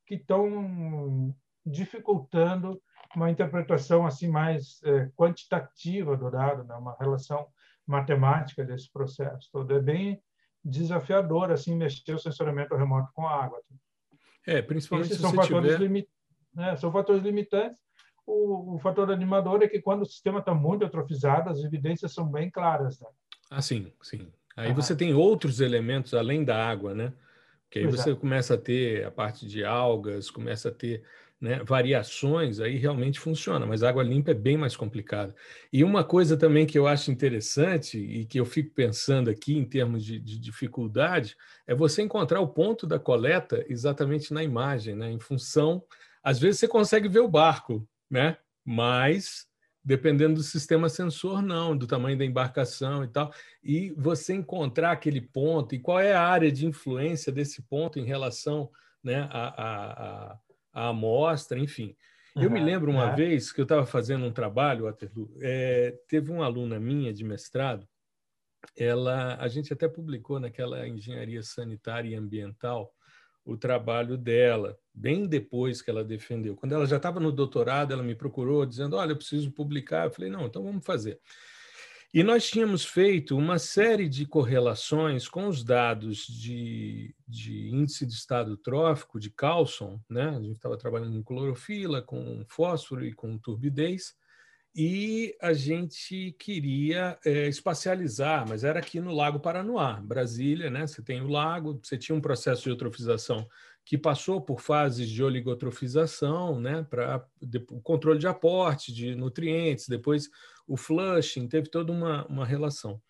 [0.09, 2.81] que estão dificultando
[3.15, 6.75] uma interpretação assim mais é, quantitativa do dado, né?
[6.75, 7.47] uma relação
[7.87, 9.75] matemática desse processo todo.
[9.75, 10.21] É bem
[10.65, 13.61] desafiador assim mexer o sensoriamento remoto com a água.
[14.47, 15.85] É, principalmente Esses são fatores tiver...
[15.85, 16.09] limit...
[16.55, 16.77] né?
[16.77, 17.81] são fatores limitantes.
[18.27, 22.31] O, o, fator animador é que quando o sistema está muito atrofizado, as evidências são
[22.31, 23.01] bem claras.
[23.01, 23.07] Né?
[23.51, 24.31] Ah, sim, sim.
[24.57, 27.13] Aí você tem outros elementos além da água, né?
[27.71, 31.05] Que aí você começa a ter a parte de algas, começa a ter
[31.41, 35.35] né, variações, aí realmente funciona, mas água limpa é bem mais complicada.
[35.73, 39.65] E uma coisa também que eu acho interessante e que eu fico pensando aqui em
[39.65, 45.11] termos de, de dificuldade é você encontrar o ponto da coleta exatamente na imagem, né?
[45.11, 45.85] Em função,
[46.23, 48.37] às vezes você consegue ver o barco, né?
[48.65, 49.49] Mas
[49.89, 53.33] dependendo do sistema sensor, não, do tamanho da embarcação e tal.
[53.65, 58.05] E você encontrar aquele ponto e qual é a área de influência desse ponto em
[58.05, 58.71] relação
[59.03, 60.39] né, à, à,
[60.75, 61.97] à amostra, enfim.
[62.37, 66.45] Eu me lembro uma vez que eu estava fazendo um trabalho, Waterloo, é, teve uma
[66.45, 67.89] aluna minha de mestrado,
[68.77, 72.95] ela, a gente até publicou naquela engenharia sanitária e ambiental,
[73.49, 76.55] o trabalho dela, bem depois que ela defendeu.
[76.55, 80.05] Quando ela já estava no doutorado, ela me procurou dizendo: Olha, eu preciso publicar.
[80.05, 81.19] Eu falei: Não, então vamos fazer.
[82.13, 88.13] E nós tínhamos feito uma série de correlações com os dados de, de índice de
[88.13, 90.29] estado trófico de Carlson, né?
[90.29, 94.15] A gente estava trabalhando com clorofila, com fósforo e com turbidez,
[94.81, 100.87] e a gente queria é, espacializar, mas era aqui no Lago Paranoá, Brasília, né?
[100.87, 103.45] Você tem o lago, você tinha um processo de eutrofização
[103.85, 107.27] que passou por fases de oligotrofização, né, para
[107.73, 110.29] o controle de aporte de nutrientes, depois
[110.65, 113.03] o flushing, teve toda uma, uma relação.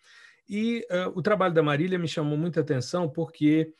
[0.49, 3.71] E uh, o trabalho da Marília me chamou muita atenção porque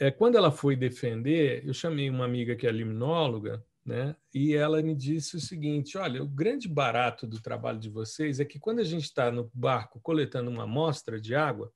[0.00, 4.82] uh, quando ela foi defender, eu chamei uma amiga que é limnóloga, né, e ela
[4.82, 8.80] me disse o seguinte: olha, o grande barato do trabalho de vocês é que quando
[8.80, 11.72] a gente está no barco coletando uma amostra de água,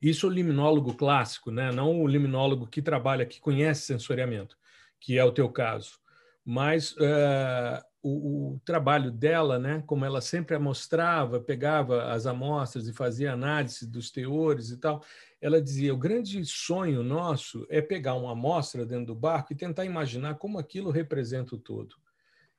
[0.00, 1.72] isso é o limnólogo clássico, né?
[1.72, 4.56] não o limnólogo que trabalha, que conhece sensoriamento,
[5.00, 5.98] que é o teu caso.
[6.44, 9.82] Mas uh, o, o, trabalho dela, né?
[9.86, 15.02] como ela sempre mostrava, pegava as amostras e fazia análise dos teores e tal,
[15.40, 19.84] ela dizia: o grande sonho nosso é pegar uma amostra dentro do barco e tentar
[19.84, 21.96] imaginar como aquilo representa o todo.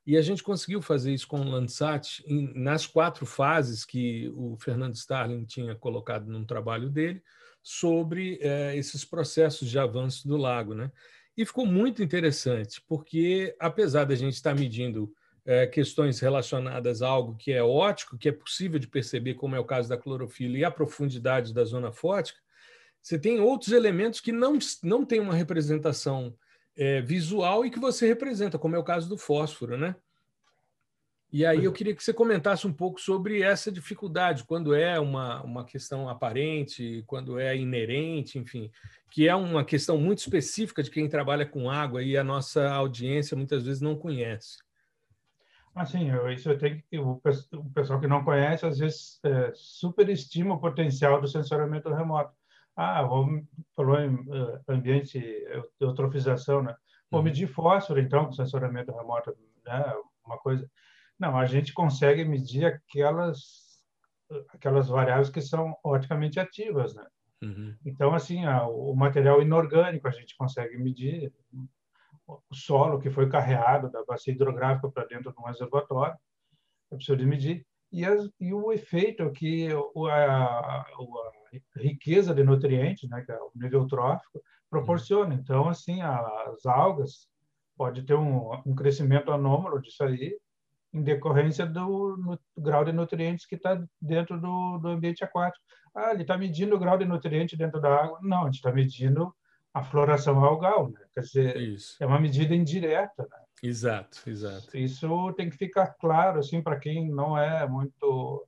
[0.05, 4.57] E a gente conseguiu fazer isso com o Landsat em, nas quatro fases que o
[4.57, 7.21] Fernando Starling tinha colocado num trabalho dele
[7.61, 10.73] sobre é, esses processos de avanço do lago.
[10.73, 10.91] Né?
[11.37, 15.13] E ficou muito interessante, porque apesar da gente estar medindo
[15.49, 19.59] é, questões relacionadas a algo que é ótico, que é possível de perceber, como é
[19.59, 22.39] o caso da clorofila e a profundidade da zona fótica,
[23.01, 26.35] você tem outros elementos que não, não têm uma representação
[26.77, 29.95] é, visual e que você representa, como é o caso do fósforo, né?
[31.33, 35.41] E aí eu queria que você comentasse um pouco sobre essa dificuldade, quando é uma,
[35.41, 38.69] uma questão aparente, quando é inerente, enfim,
[39.09, 43.35] que é uma questão muito específica de quem trabalha com água e a nossa audiência
[43.35, 44.68] muitas vezes não conhece.
[45.75, 47.21] Assim, isso eu tenho que o
[47.73, 52.33] pessoal que não conhece às vezes é, superestima o potencial do sensoriamento remoto.
[52.75, 53.27] Ah, vou,
[53.75, 55.19] falou em uh, ambiente
[55.79, 56.73] eutrofização, né?
[57.11, 57.25] Vou uhum.
[57.25, 59.93] medir fósforo, então, com sensoramento remoto, né?
[60.25, 60.69] Uma coisa.
[61.19, 63.83] Não, a gente consegue medir aquelas,
[64.49, 67.05] aquelas variáveis que são oticamente ativas, né?
[67.41, 67.75] Uhum.
[67.85, 71.33] Então, assim, a, o material inorgânico a gente consegue medir,
[72.49, 76.15] o solo que foi carreado da bacia hidrográfica para dentro de um reservatório,
[76.91, 81.31] é possível de medir, e, as, e o efeito que a, a, a
[81.77, 85.33] riqueza de nutrientes, né, que é o nível trófico, proporciona.
[85.33, 87.27] Então, assim, as algas
[87.75, 90.37] pode ter um, um crescimento anômalo disso aí,
[90.93, 95.63] em decorrência do, no, grau de nutrientes que está dentro do, do ambiente aquático.
[95.95, 98.19] Ah, ele está medindo o grau de nutriente dentro da água.
[98.21, 99.33] Não, a gente está medindo
[99.79, 100.99] a floração algal, né?
[101.13, 101.95] Quer dizer, Isso.
[101.99, 103.37] é uma medida indireta, né?
[103.61, 104.77] Exato, exato.
[104.77, 108.47] Isso tem que ficar claro, assim, para quem não é muito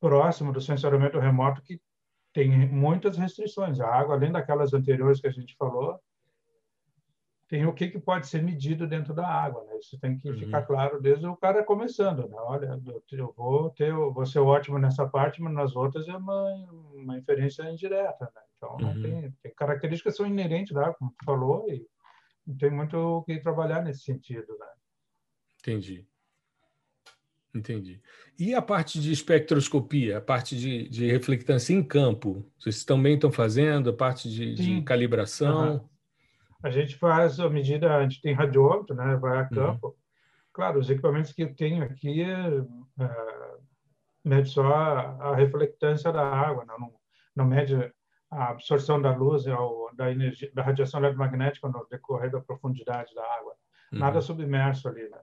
[0.00, 1.80] próximo do sensoriamento remoto, que
[2.32, 3.80] tem muitas restrições.
[3.80, 6.00] A água, além daquelas anteriores que a gente falou,
[7.48, 9.64] tem o que, que pode ser medido dentro da água.
[9.64, 9.78] Né?
[9.78, 10.38] Isso tem que uhum.
[10.38, 12.28] ficar claro desde o cara começando.
[12.28, 12.36] Né?
[12.38, 12.78] Olha,
[13.12, 16.44] eu vou ter, eu vou ser ótimo nessa parte, mas nas outras é uma,
[16.92, 18.30] uma inferência indireta.
[18.34, 18.42] Né?
[18.58, 19.02] Então, uhum.
[19.02, 21.86] tem, tem, características que são inerentes da água, como tu falou, e
[22.58, 24.56] tem muito o que trabalhar nesse sentido.
[24.58, 24.66] Né?
[25.60, 26.06] Entendi.
[27.54, 28.00] Entendi.
[28.38, 33.32] E a parte de espectroscopia, a parte de, de reflectância em campo, vocês também estão
[33.32, 35.74] fazendo a parte de, de calibração?
[35.74, 35.88] Uhum.
[36.62, 39.16] A gente faz a medida, a gente tem radiômetro, né?
[39.16, 39.48] Vai a uhum.
[39.48, 39.86] campo.
[39.88, 39.94] Uhum.
[40.52, 43.06] Claro, os equipamentos que eu tenho aqui é,
[44.24, 46.74] mede só a, a, reflectância da água, né?
[46.78, 46.92] não,
[47.34, 47.74] não mede
[48.30, 53.22] a absorção da luz ou da energia, da radiação eletromagnética no decorrer da profundidade da
[53.22, 53.54] água.
[53.92, 53.98] Uhum.
[54.00, 55.18] Nada submerso ali, né?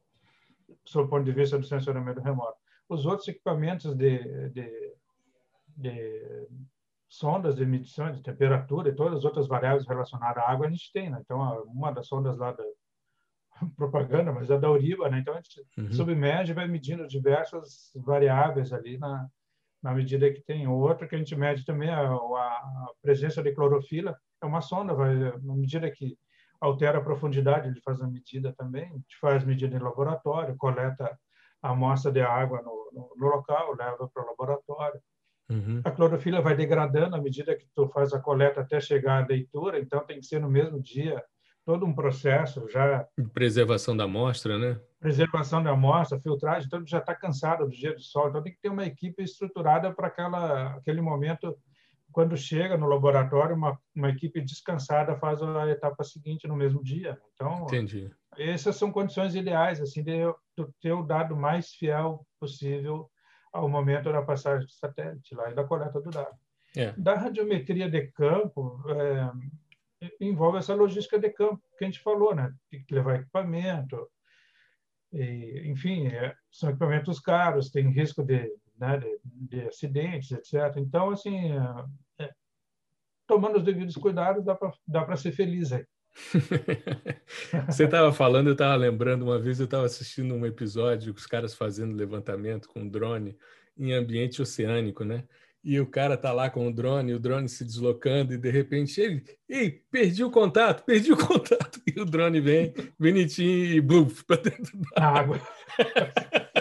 [0.85, 2.57] sob o ponto de vista do sensoramento remoto.
[2.89, 4.95] Os outros equipamentos de, de,
[5.75, 6.47] de
[7.07, 10.91] sondas de medição de temperatura e todas as outras variáveis relacionadas à água a gente
[10.91, 11.19] tem, né?
[11.21, 12.63] Então, uma das sondas lá da
[13.75, 15.19] propaganda, mas é da Uriba, né?
[15.19, 15.91] Então, a gente uhum.
[15.91, 19.27] submerge e vai medindo diversas variáveis ali na,
[19.85, 20.67] na medida que tem.
[20.67, 25.13] Outra que a gente mede também a, a presença de clorofila, é uma sonda, vai,
[25.43, 26.17] na medida que
[26.59, 31.15] altera a profundidade, ele faz a medida também, a gente faz medida em laboratório, coleta
[31.61, 34.99] a amostra de água no, no, no local, leva para o laboratório.
[35.51, 35.81] Uhum.
[35.83, 39.79] A clorofila vai degradando à medida que tu faz a coleta até chegar à leitura,
[39.79, 41.23] então tem que ser no mesmo dia,
[41.65, 43.05] todo um processo já.
[43.33, 44.79] Preservação da amostra, né?
[44.99, 48.61] Preservação da amostra, filtragem, então já está cansado do dia do sol, então tem que
[48.61, 51.57] ter uma equipe estruturada para aquela aquele momento
[52.15, 57.19] quando chega no laboratório, uma, uma equipe descansada faz a etapa seguinte no mesmo dia.
[57.33, 58.09] Então, Entendi.
[58.37, 60.21] essas são condições ideais, assim, de
[60.81, 63.11] ter o dado mais fiel possível
[63.51, 66.37] ao momento da passagem do satélite lá e da coleta do dado.
[66.77, 66.93] É.
[66.93, 69.31] Da radiometria de campo, é,
[70.19, 72.53] envolve essa logística de campo que a gente falou, né?
[72.69, 74.09] Tem que levar equipamento,
[75.11, 80.77] E, enfim, é, são equipamentos caros, tem risco de, né, de, de acidentes, etc.
[80.77, 82.33] Então, assim, é, é,
[83.27, 85.85] tomando os devidos cuidados, dá para ser feliz aí.
[87.67, 91.53] Você estava falando, eu estava lembrando, uma vez eu estava assistindo um episódio, os caras
[91.53, 93.37] fazendo levantamento com drone
[93.77, 95.25] em ambiente oceânico, né?
[95.65, 99.01] E o cara tá lá com o drone, o drone se deslocando, e de repente
[99.01, 101.81] ele, ei, perdi o contato, perdi o contato.
[101.87, 105.41] E o drone vem, bonitinho, e bluf, para dentro da água.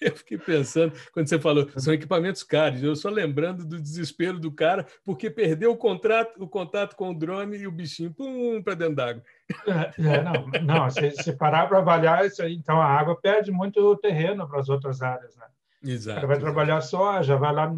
[0.00, 4.50] Eu fiquei pensando, quando você falou, são equipamentos caros, eu só lembrando do desespero do
[4.50, 8.74] cara, porque perdeu o, contrato, o contato com o drone e o bichinho, pum, para
[8.74, 9.22] dentro d'água.
[9.66, 13.50] É, é, não, não se, se parar para avaliar isso aí, então a água perde
[13.50, 15.46] muito terreno para as outras áreas, né?
[15.90, 16.20] Exato.
[16.20, 17.72] Ele vai trabalhar só, já vai lá,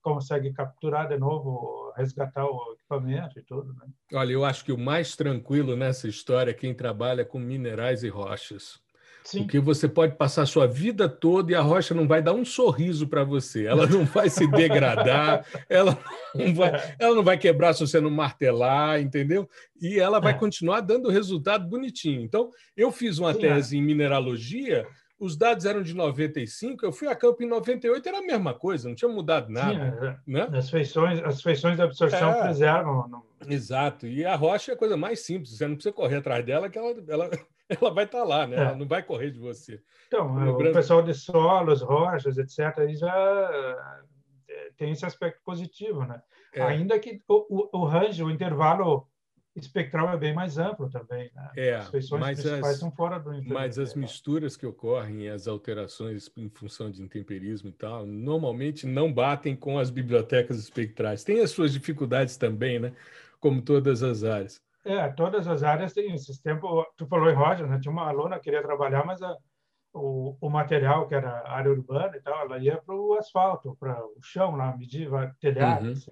[0.00, 3.74] consegue capturar de novo, resgatar o equipamento e tudo.
[3.74, 3.86] Né?
[4.14, 8.08] Olha, eu acho que o mais tranquilo nessa história é quem trabalha com minerais e
[8.08, 8.80] rochas.
[9.24, 9.42] Sim.
[9.42, 12.44] Porque você pode passar a sua vida toda e a rocha não vai dar um
[12.44, 13.66] sorriso para você.
[13.66, 15.98] Ela não vai se degradar, ela,
[16.34, 16.96] não vai, é.
[16.98, 19.46] ela não vai quebrar se você não martelar, entendeu?
[19.82, 20.36] E ela vai é.
[20.36, 22.22] continuar dando resultado bonitinho.
[22.22, 23.80] Então, eu fiz uma Sim, tese é.
[23.80, 24.86] em mineralogia
[25.18, 28.88] os dados eram de 95, eu fui a campo em 98, era a mesma coisa,
[28.88, 30.18] não tinha mudado nada.
[30.24, 30.48] Sim, né?
[30.52, 33.08] as, feições, as feições de absorção é, preservam.
[33.08, 33.22] Não...
[33.48, 36.68] Exato, e a rocha é a coisa mais simples, você não precisa correr atrás dela,
[36.68, 37.30] que ela, ela,
[37.68, 38.56] ela vai estar tá lá, né?
[38.56, 38.60] É.
[38.60, 39.80] ela não vai correr de você.
[40.06, 40.70] Então, Lembrando...
[40.70, 43.76] o pessoal de solos, rochas, etc., aí já
[44.78, 46.22] tem esse aspecto positivo, né?
[46.54, 46.62] É.
[46.62, 49.06] Ainda que o, o, o range, o intervalo
[49.64, 51.30] espectral é bem mais amplo também.
[51.34, 51.50] Né?
[51.56, 56.30] É, as feições mas principais as, fora do Mas as misturas que ocorrem, as alterações
[56.36, 61.24] em função de intemperismo e tal, normalmente não batem com as bibliotecas espectrais.
[61.24, 62.92] Tem as suas dificuldades também, né?
[63.40, 64.60] Como todas as áreas.
[64.84, 66.84] É, todas as áreas têm esses tempos.
[66.96, 67.78] Tu falou em Roger, né?
[67.80, 69.36] Tinha uma aluna que queria trabalhar, mas a,
[69.92, 74.02] o, o material que era área urbana e tal, ela ia para o asfalto, para
[74.04, 75.86] o chão lá, medir telhado.
[75.86, 75.92] Uhum.
[75.92, 76.10] Assim.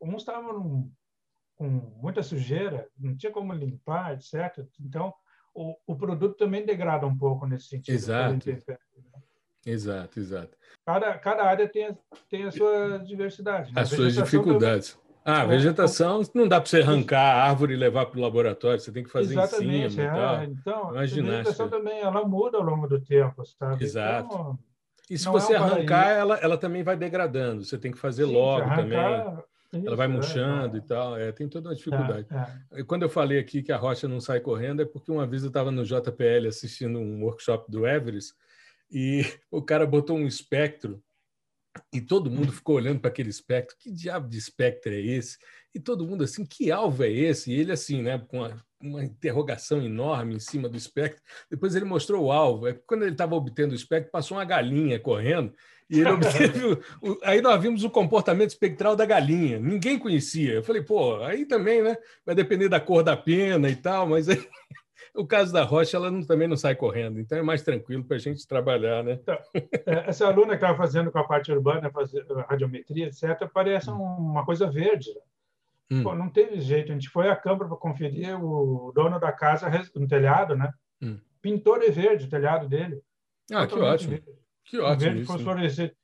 [0.00, 0.90] Uns estavam
[1.56, 1.68] com
[2.00, 4.64] muita sujeira, não tinha como limpar, etc.
[4.80, 5.12] Então,
[5.54, 7.94] o, o produto também degrada um pouco nesse sentido.
[7.94, 8.50] Exato.
[9.64, 10.56] Exato, exato.
[10.84, 11.96] Cada, cada área tem, a,
[12.30, 13.74] tem a sua diversidade.
[13.74, 13.80] Né?
[13.80, 14.92] As suas dificuldades.
[14.92, 15.06] Também...
[15.24, 18.22] Ah, a é, vegetação não dá para você arrancar a árvore e levar para o
[18.22, 20.06] laboratório, você tem que fazer Exatamente, em cima é.
[20.06, 20.44] e tal.
[20.44, 23.82] Então, a vegetação também ela muda ao longo do tempo, sabe?
[23.82, 24.26] Exato.
[24.26, 24.58] Então,
[25.10, 27.64] e se você é arrancar, ela, ela também vai degradando.
[27.64, 29.44] Você tem que fazer Sim, logo arrancar, também
[29.84, 31.16] ela vai é, murchando é, e tal.
[31.16, 32.26] É, tem toda uma dificuldade.
[32.72, 32.84] É, é.
[32.84, 35.48] Quando eu falei aqui que a rocha não sai correndo, é porque uma vez eu
[35.48, 38.32] estava no JPL assistindo um workshop do Everest
[38.90, 41.02] e o cara botou um espectro
[41.92, 43.76] e todo mundo ficou olhando para aquele espectro.
[43.78, 45.36] Que diabo de espectro é esse?
[45.74, 47.52] E todo mundo assim, que alvo é esse?
[47.52, 51.22] E ele assim, né, com uma, uma interrogação enorme em cima do espectro.
[51.50, 52.66] Depois ele mostrou o alvo.
[52.66, 55.54] É, quando ele estava obtendo o espectro, passou uma galinha correndo
[55.88, 56.78] e ele obteve.
[57.00, 59.58] o, aí nós vimos o comportamento espectral da galinha.
[59.58, 60.54] Ninguém conhecia.
[60.54, 61.96] Eu falei, pô, aí também, né?
[62.24, 64.36] Vai depender da cor da pena e tal, mas aí,
[65.14, 67.20] o caso da rocha, ela não, também não sai correndo.
[67.20, 69.18] Então é mais tranquilo para a gente trabalhar, né?
[69.22, 71.90] Então, é, essa aluna que estava fazendo com a parte urbana,
[72.48, 75.10] radiometria, etc., parece uma coisa verde.
[75.88, 76.02] Hum.
[76.02, 76.90] Pô, não teve jeito.
[76.90, 80.72] A gente foi à Câmara para conferir o dono da casa no telhado, né?
[81.00, 81.20] Hum.
[81.40, 83.00] Pintor é verde o telhado dele.
[83.52, 84.10] Ah, que ótimo.
[84.10, 84.45] Verde.
[84.66, 85.12] Que ótimo.
[85.12, 85.96] Verde fosforescente.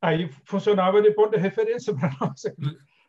[0.00, 2.42] Aí funcionava de ponto de referência para nós.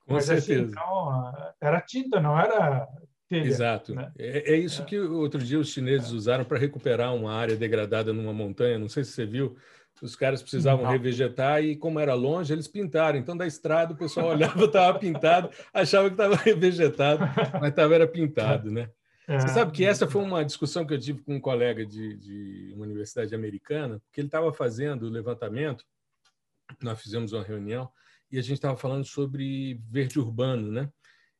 [0.05, 0.63] Com Mas, assim, certeza.
[0.63, 2.87] Assim, então, era tinta, não era
[3.29, 3.45] telha.
[3.45, 3.93] Exato.
[3.93, 4.11] Né?
[4.17, 4.85] É, é, isso é.
[4.85, 6.15] que outro dia os chineses é.
[6.15, 8.79] usaram para recuperar uma área degradada numa montanha.
[8.79, 9.55] Não sei se você viu.
[10.01, 10.91] Os caras precisavam não.
[10.91, 13.17] revegetar e, como era longe, eles pintaram.
[13.17, 17.25] Então, da estrada, o pessoal olhava, estava pintado, achava que estava revegetado,
[17.59, 18.89] mas estava era pintado, né?
[19.27, 19.39] É.
[19.39, 22.73] Você sabe que essa foi uma discussão que eu tive com um colega de, de
[22.73, 25.85] uma universidade americana, porque ele estava fazendo o levantamento,
[26.81, 27.89] nós fizemos uma reunião,
[28.31, 30.89] e a gente estava falando sobre verde urbano, né?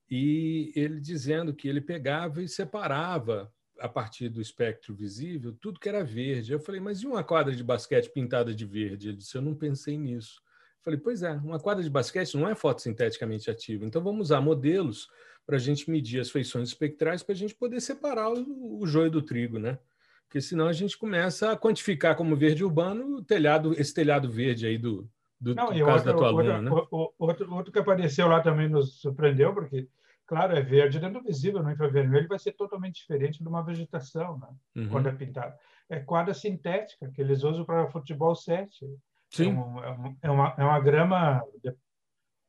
[0.10, 5.90] E ele dizendo que ele pegava e separava, a partir do espectro visível, tudo que
[5.90, 6.52] era verde.
[6.52, 9.10] Eu falei, mas e uma quadra de basquete pintada de verde?
[9.10, 10.42] Ele disse, eu não pensei nisso.
[10.80, 14.42] Eu falei, pois é, uma quadra de basquete não é fotossinteticamente ativa, então vamos usar
[14.42, 15.08] modelos
[15.48, 19.10] para a gente medir as feições espectrais para a gente poder separar o, o joio
[19.10, 19.80] do trigo, né?
[20.26, 24.68] Porque senão a gente começa a quantificar como verde urbano o telhado, esse telhado verde
[24.68, 26.70] aí do, do, Não, do caso outro, da tua aluna, né?
[27.18, 29.88] Outro, outro que apareceu lá também nos surpreendeu, porque,
[30.26, 34.50] claro, é verde dentro visível, no infravermelho vai ser totalmente diferente de uma vegetação, né?
[34.76, 34.90] Uhum.
[34.90, 35.56] quando é pintado.
[35.90, 38.86] É quadra sintética, que eles usam para futebol 7.
[39.30, 39.52] Sim.
[39.52, 41.74] É, um, é, uma, é uma grama de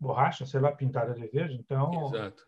[0.01, 1.93] borracha, sei lá, pintada de verde, então...
[2.13, 2.48] Exato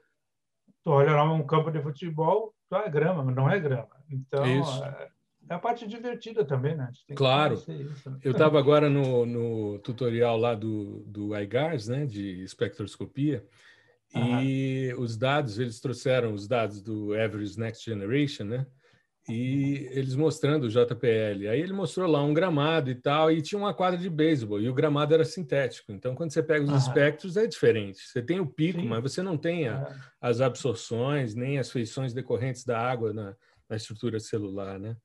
[0.82, 3.88] tu olha lá um campo de futebol, tu é grama, mas não é grama.
[4.10, 5.08] Então, é,
[5.48, 6.90] é a parte divertida também, né?
[7.14, 7.54] claro.
[7.54, 8.18] Isso, né?
[8.22, 13.44] Eu estava agora no, no tutorial lá do, do iGARS, né, de espectroscopia,
[14.14, 18.66] e os dados, eles trouxeram os dados do Everest Next Generation, né?
[19.30, 21.48] E eles mostrando o JPL.
[21.48, 24.68] Aí ele mostrou lá um gramado e tal, e tinha uma quadra de beisebol, e
[24.68, 25.92] o gramado era sintético.
[25.92, 28.00] Então, quando você pega os espectros, é diferente.
[28.00, 28.88] Você tem o pico, Sim.
[28.88, 29.94] mas você não tem a, é.
[30.20, 33.36] as absorções, nem as feições decorrentes da água na,
[33.68, 34.96] na estrutura celular, né?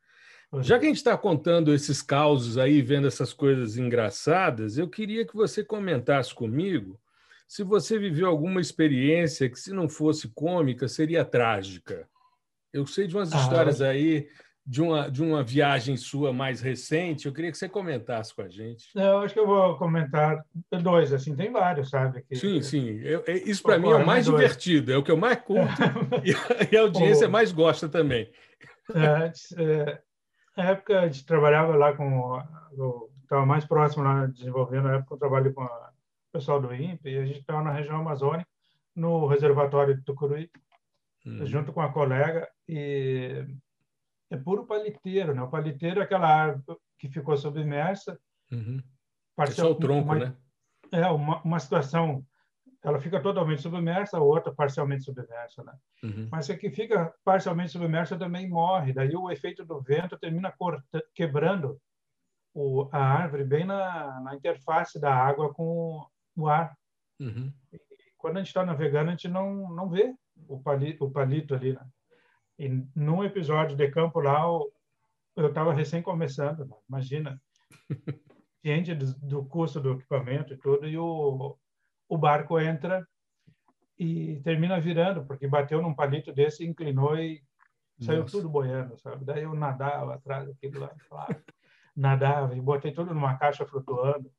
[0.62, 5.26] Já que a gente está contando esses causos aí, vendo essas coisas engraçadas, eu queria
[5.26, 6.98] que você comentasse comigo
[7.48, 12.08] se você viveu alguma experiência que, se não fosse cômica, seria trágica.
[12.76, 14.28] Eu sei de umas ah, histórias aí
[14.66, 17.26] de uma, de uma viagem sua mais recente.
[17.26, 18.90] Eu queria que você comentasse com a gente.
[18.94, 20.44] Eu acho que eu vou comentar
[20.82, 22.22] dois, assim, tem vários, sabe?
[22.24, 22.36] Que...
[22.36, 23.00] Sim, sim.
[23.02, 25.72] Eu, isso para mim é o mais divertido, é o que eu mais curto
[26.70, 28.30] e, a, audiência mais gosta também.
[28.94, 30.02] É, é,
[30.58, 32.42] na época a gente trabalhava lá com.
[33.22, 35.70] Estava mais próximo lá desenvolvendo, na época eu trabalhei com o
[36.32, 38.48] pessoal do INPE, e a gente estava na região amazônica,
[38.96, 40.50] no reservatório de Tucuruí,
[41.26, 41.46] hum.
[41.46, 43.46] junto com a colega, e
[44.30, 45.42] é puro paliteiro, né?
[45.42, 48.20] O paliteiro é aquela árvore que ficou submersa.
[48.52, 48.82] Uhum.
[49.38, 50.36] É só o tronco, uma, né?
[50.92, 52.26] É, uma, uma situação
[52.86, 55.74] ela fica totalmente submersa, a outra parcialmente submersa, né?
[56.04, 56.30] Uhum.
[56.32, 58.94] Mas a que fica parcialmente submersa também morre.
[58.94, 61.82] Daí o efeito do vento termina corta, quebrando
[62.54, 66.78] o, a árvore bem na, na, interface da água com o ar.
[67.20, 67.52] Uhum.
[68.18, 70.14] quando a gente está navegando, a gente não não vê
[70.48, 71.86] o palito, o palito ali, né?
[72.58, 74.44] E num episódio de campo lá,
[75.36, 76.76] eu estava recém começando, né?
[76.88, 77.42] imagina,
[78.62, 81.58] ciente do, do custo do equipamento e tudo, e o
[82.08, 83.08] o barco entra
[83.98, 87.42] e termina virando, porque bateu num palito desse, inclinou e
[88.00, 88.38] saiu Nossa.
[88.38, 89.24] tudo boiando, sabe?
[89.24, 91.44] Daí eu nadava atrás daquilo lá, claro.
[91.96, 94.30] nadava e botei tudo numa caixa flutuando.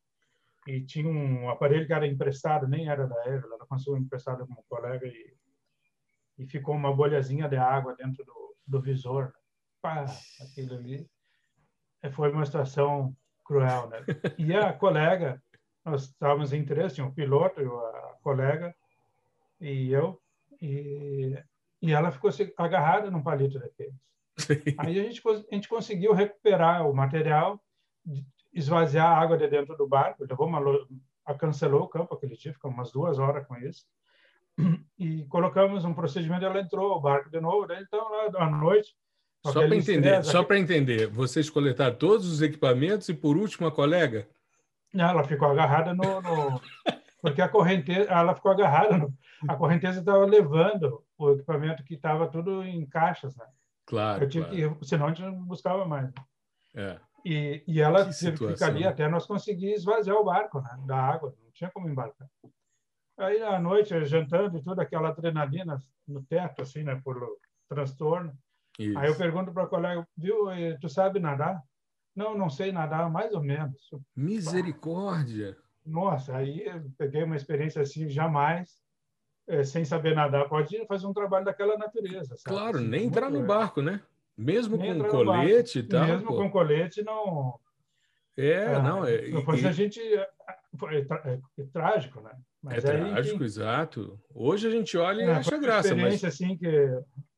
[0.66, 4.52] E tinha um aparelho que era emprestado, nem era da Evelyn, ela conseguiu emprestado com
[4.52, 5.35] um colega e,
[6.38, 9.32] e ficou uma bolhazinha de água dentro do, do visor.
[9.80, 10.04] Pá,
[10.40, 11.08] aquilo ali.
[12.12, 14.04] Foi uma situação cruel, né?
[14.38, 15.42] E a colega
[15.84, 18.74] nós estávamos em três, tinha um piloto, a colega
[19.60, 20.20] e eu,
[20.60, 21.38] e,
[21.80, 23.94] e ela ficou agarrada num palito daqueles.
[24.78, 27.62] Aí a gente, a gente conseguiu recuperar o material,
[28.52, 30.60] esvaziar a água de dentro do barco, levou uma,
[31.38, 33.86] cancelou o campo aquele dia, ficamos umas duas horas com isso,
[34.98, 38.94] e colocamos um procedimento, ela entrou o barco de novo, daí, então lá à noite
[39.52, 43.72] só para entender, só para entender, vocês coletaram todos os equipamentos e por último a
[43.72, 44.28] colega?
[44.92, 46.60] Ela ficou agarrada no, no
[47.20, 49.12] porque a correnteza, ela ficou agarrada, no,
[49.48, 53.46] a correnteza estava levando o equipamento que estava tudo em caixas, né?
[53.84, 54.24] Claro.
[54.24, 54.76] Eu tive claro.
[54.76, 56.06] que, senão a gente não buscava mais.
[56.06, 56.12] Né?
[56.74, 56.98] É.
[57.24, 60.78] E, e ela que teve que ficar ali até nós conseguir esvaziar o barco, né?
[60.86, 62.28] Da água, não tinha como embarcar.
[63.18, 67.00] Aí à noite jantando e tudo aquela adrenalina no teto assim, né?
[67.02, 67.16] Por
[67.68, 68.32] transtorno.
[68.78, 68.98] Isso.
[68.98, 70.46] Aí eu pergunto para o colega, viu?
[70.80, 71.62] Tu sabe nadar?
[72.14, 73.90] Não, não sei nadar, mais ou menos.
[74.14, 75.56] Misericórdia!
[75.84, 78.82] Nossa, aí eu peguei uma experiência assim, jamais,
[79.46, 82.36] é, sem saber nadar, pode fazer um trabalho daquela natureza.
[82.36, 82.56] Sabe?
[82.56, 84.00] Claro, assim, nem entrar no barco, né?
[84.36, 86.04] Mesmo nem com colete e tal.
[86.04, 86.36] Mesmo pô.
[86.36, 87.58] com colete, não.
[88.36, 89.04] É, ah, não.
[89.04, 89.66] É, e...
[89.66, 90.00] a gente.
[90.00, 90.28] É,
[90.90, 92.32] é, é, trágico, né?
[92.66, 94.20] Mas é aí, trágico, exato.
[94.34, 95.88] Hoje a gente olha e é, acha graça.
[95.88, 96.34] Experiência mas...
[96.34, 96.66] assim que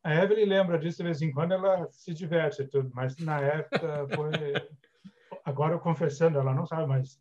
[0.02, 4.06] a Evelyn lembra disso de vez em quando, ela se diverte tudo, mas na época
[4.14, 4.30] foi.
[5.44, 7.20] Agora eu confessando, ela não sabe, mas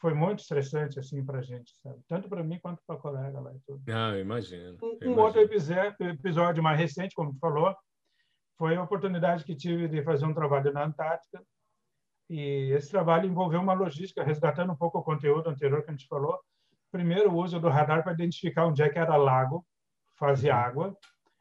[0.00, 2.00] foi muito estressante assim para a gente, sabe?
[2.08, 3.82] Tanto para mim quanto para a colega lá e tudo.
[3.88, 4.78] Ah, eu imagino.
[4.82, 5.20] Um, imagino.
[5.20, 7.76] outro episódio mais recente, como tu falou,
[8.56, 11.42] foi a oportunidade que tive de fazer um trabalho na Antártica.
[12.30, 16.06] E esse trabalho envolveu uma logística, resgatando um pouco o conteúdo anterior que a gente
[16.06, 16.40] falou.
[16.92, 19.66] Primeiro, o uso do radar para identificar onde é que era lago,
[20.14, 20.56] fase uhum.
[20.56, 20.98] água,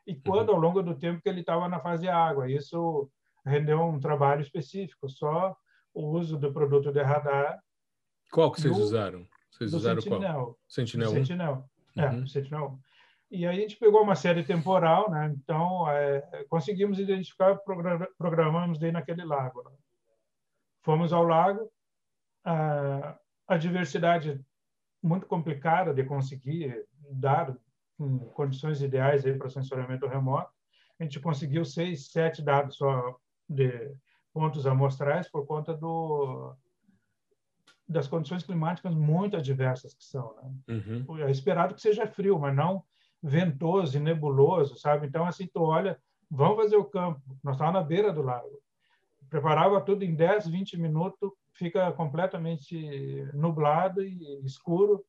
[0.07, 0.55] e quando uhum.
[0.55, 2.49] ao longo do tempo que ele estava na fase água.
[2.49, 3.11] Isso
[3.45, 5.55] rendeu um trabalho específico, só
[5.93, 7.59] o uso do produto de radar.
[8.31, 9.27] Qual que vocês do, usaram?
[9.51, 10.45] Vocês usaram Sentinel.
[10.45, 10.57] qual?
[10.69, 11.13] Sentinel 1?
[11.13, 11.69] Sentinel.
[11.97, 12.25] É, uhum.
[12.25, 12.79] Sentinel
[13.29, 15.35] E aí a gente pegou uma série temporal, né?
[15.35, 17.59] Então, é, conseguimos identificar,
[18.17, 19.61] programamos daí naquele lago.
[19.63, 19.75] Né?
[20.81, 21.69] Fomos ao lago,
[22.45, 23.17] a,
[23.47, 24.41] a diversidade
[25.01, 26.85] muito complicada de conseguir,
[27.97, 30.51] com condições ideais aí para sensoriamento remoto.
[30.99, 33.17] A gente conseguiu seis, sete dados só
[33.49, 33.91] de
[34.33, 36.55] pontos amostrais por conta do
[37.87, 40.33] das condições climáticas muito adversas que são.
[40.35, 41.03] Né?
[41.07, 41.19] Uhum.
[41.19, 42.83] É esperado que seja frio, mas não
[43.21, 45.07] ventoso e nebuloso, sabe?
[45.07, 45.99] Então, assim, tu olha,
[46.29, 47.21] vamos fazer o campo.
[47.43, 48.61] Nós estávamos na beira do lago.
[49.29, 55.03] preparava tudo em 10, 20 minutos, fica completamente nublado e escuro.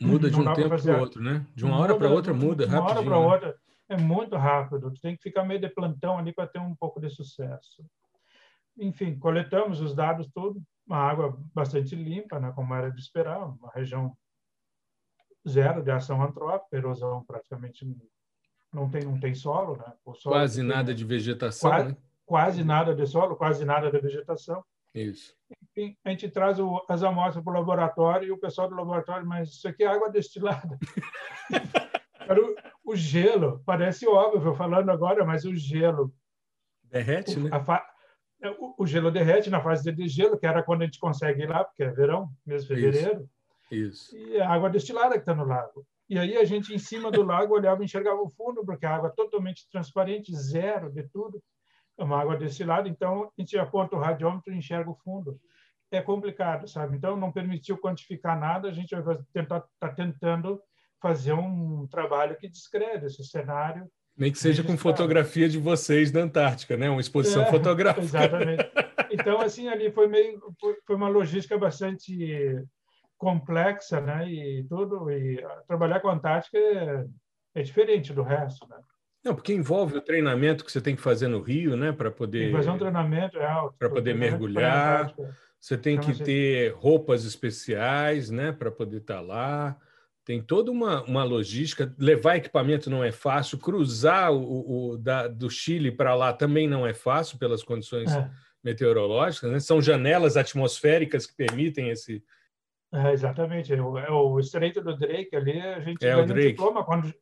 [0.00, 1.46] Muda de um tempo para o outro, né?
[1.54, 3.56] De uma hora para outra muda de uma hora para outra
[3.88, 4.92] é muito rápido.
[4.92, 7.84] Tu tem que ficar meio de plantão ali para ter um pouco de sucesso.
[8.78, 13.70] Enfim, coletamos os dados tudo, uma água bastante limpa, né, como era de esperar, uma
[13.74, 14.16] região
[15.48, 17.84] zero de ação antrópica, erosão praticamente
[18.72, 19.92] não tem não tem solo, né?
[20.14, 21.96] Solo quase nada de vegetação, quase, né?
[22.24, 24.62] quase nada de solo, quase nada de vegetação.
[24.94, 25.34] Isso.
[25.62, 29.26] Enfim, a gente traz o, as amostras para o laboratório e o pessoal do laboratório,
[29.26, 30.78] mas isso aqui é água destilada.
[32.84, 36.12] O, o, gelo, parece óbvio falando agora, mas o gelo.
[36.84, 37.64] Derrete, o, né?
[37.64, 37.82] Fa...
[38.42, 41.44] É, o, o, gelo derrete na fase de degelo, que era quando a gente consegue
[41.44, 43.28] ir lá, porque é verão, mês de fevereiro.
[43.70, 44.12] Isso.
[44.12, 44.16] Isso.
[44.16, 45.86] E é a água destilada que está no lago.
[46.08, 48.94] E aí a gente, em cima do lago, olhava e enxergava o fundo, porque a
[48.94, 51.42] água é totalmente transparente, zero de tudo.
[51.98, 55.38] É uma água destilada, então a gente aponta o radiômetro e enxerga o fundo.
[55.90, 56.96] É complicado, sabe?
[56.96, 60.60] Então não permitiu quantificar nada, a gente vai tentar tá tentando
[61.00, 63.88] fazer um trabalho que descreve esse cenário.
[64.16, 66.90] Nem que seja com fotografia de vocês na Antártica, né?
[66.90, 68.04] Uma exposição é, fotográfica.
[68.04, 68.70] Exatamente.
[69.10, 70.40] Então assim ali foi meio
[70.86, 72.62] foi uma logística bastante
[73.16, 74.28] complexa, né?
[74.28, 77.06] E tudo e trabalhar com a Antártica é,
[77.54, 78.76] é diferente do resto, né?
[79.24, 82.52] Não, porque envolve o treinamento que você tem que fazer no Rio, né, para poder
[82.52, 85.14] fazer um treinamento é para poder mergulhar.
[85.60, 89.76] Você tem que ter roupas especiais, né, para poder estar tá lá.
[90.24, 91.92] Tem toda uma, uma logística.
[91.98, 93.58] Levar equipamento não é fácil.
[93.58, 98.30] Cruzar o, o da, do Chile para lá também não é fácil pelas condições é.
[98.62, 99.50] meteorológicas.
[99.50, 99.58] Né?
[99.58, 102.22] São janelas atmosféricas que permitem esse,
[102.92, 103.72] é, exatamente.
[103.72, 107.12] É o, é o Estreito do Drake ali, a gente é ganha um diploma quando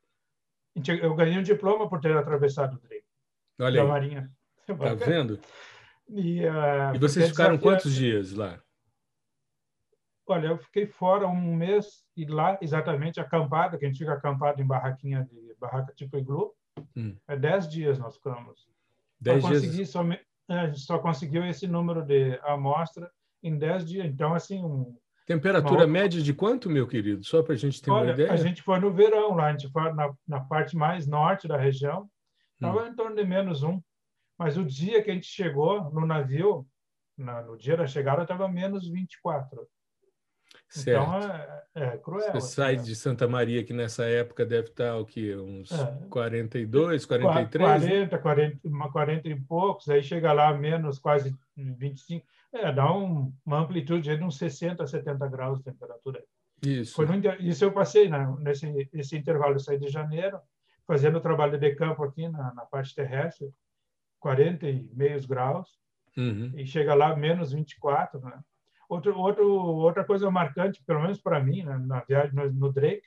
[1.01, 3.07] eu ganhei um diploma por ter atravessado o Drake.
[3.61, 4.31] Olha da Marinha.
[4.67, 5.39] Tá vendo?
[6.09, 8.61] E, uh, e vocês ficaram quantos dias lá?
[10.29, 14.61] Olha, eu fiquei fora um mês e lá exatamente acampado, que a gente fica acampado
[14.61, 16.53] em barraquinha de barraca tipo iglu.
[16.97, 17.17] Hum.
[17.29, 18.69] É dez dias nós ficamos.
[19.21, 19.91] Dez só dias.
[19.91, 20.03] Só,
[20.49, 23.11] a gente só conseguiu esse número de amostra
[23.43, 24.07] em dez dias.
[24.07, 24.97] Então, assim, um,
[25.27, 27.25] Temperatura média de quanto, meu querido?
[27.25, 28.33] Só para a gente ter Olha, uma ideia.
[28.33, 31.57] A gente foi no verão lá, a gente foi na, na parte mais norte da
[31.57, 32.09] região,
[32.55, 32.87] estava hum.
[32.87, 33.83] em torno de menos um.
[34.39, 36.65] Mas o dia que a gente chegou no navio,
[37.19, 39.67] na, no dia da chegada, estava menos 24.
[40.69, 41.03] Certo.
[41.03, 42.31] Então é, é cruel.
[42.33, 42.83] Você assim, sai né?
[42.83, 45.35] de Santa Maria, que nessa época deve estar o quê?
[45.35, 46.07] Uns é.
[46.09, 47.83] 42, 43?
[47.83, 48.23] 40, né?
[48.23, 52.25] 40, 40 e poucos, aí chega lá menos quase 25.
[52.53, 56.23] É, dá um, uma amplitude de uns 60, 70 graus de temperatura.
[56.65, 56.95] Isso.
[56.95, 59.55] Foi no, isso eu passei né, nesse esse intervalo.
[59.55, 60.41] Eu saí de janeiro,
[60.87, 63.53] fazendo trabalho de campo aqui na, na parte terrestre,
[64.21, 65.79] 40 e meios graus,
[66.17, 66.53] uhum.
[66.57, 68.21] e chega lá menos 24.
[68.21, 68.41] Né?
[68.89, 73.07] Outro, outro, outra coisa marcante, pelo menos para mim, né, na viagem no, no Drake,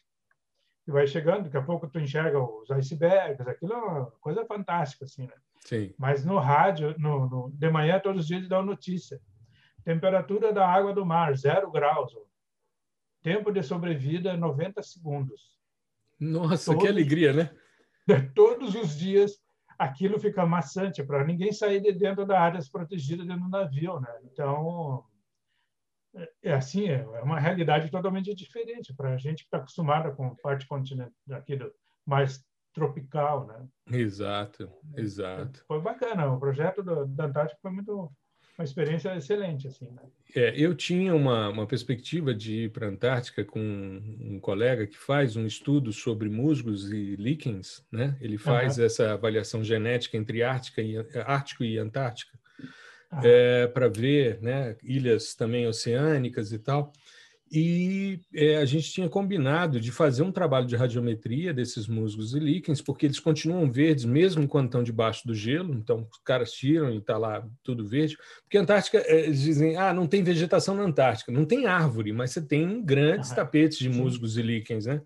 [0.86, 5.06] que vai chegando, daqui a pouco tu enxerga os icebergs, aquilo é uma coisa fantástica,
[5.06, 5.34] assim, né?
[5.60, 5.94] Sim.
[5.98, 9.22] Mas no rádio, no, no, de manhã, todos os dias, dá notícia.
[9.84, 12.14] Temperatura da água do mar, zero graus.
[13.22, 15.58] Tempo de sobrevida, 90 segundos.
[16.20, 17.56] Nossa, todos, que alegria, né?
[18.36, 19.40] Todos os dias,
[19.78, 24.20] aquilo fica maçante para ninguém sair de dentro da área protegida dentro do navio, né?
[24.24, 25.06] Então,
[26.16, 30.12] é, é assim, é, é uma realidade totalmente diferente para a gente que está acostumada
[30.12, 31.72] com parte continental, aqui do,
[32.06, 33.68] mais tropical, né?
[33.92, 35.64] Exato, exato.
[35.68, 38.12] Foi bacana, o projeto da Antártica foi muito
[38.60, 39.86] uma experiência excelente assim.
[39.86, 40.02] Né?
[40.36, 43.60] É, eu tinha uma, uma perspectiva de ir para a Antártica com
[44.20, 48.18] um colega que faz um estudo sobre musgos e líquens, né?
[48.20, 48.84] Ele faz uhum.
[48.84, 52.38] essa avaliação genética entre Ártica e, Ártico e Antártica.
[53.14, 53.20] Uhum.
[53.24, 56.92] É, para ver né, ilhas também oceânicas e tal.
[57.52, 62.40] E é, a gente tinha combinado de fazer um trabalho de radiometria desses musgos e
[62.40, 66.92] líquens, porque eles continuam verdes mesmo quando estão debaixo do gelo, então os caras tiram
[66.92, 68.16] e está lá tudo verde.
[68.44, 72.14] Porque a Antártica, é, eles dizem, ah, não tem vegetação na Antártica, não tem árvore,
[72.14, 75.02] mas você tem grandes tapetes de musgos e líquens, né?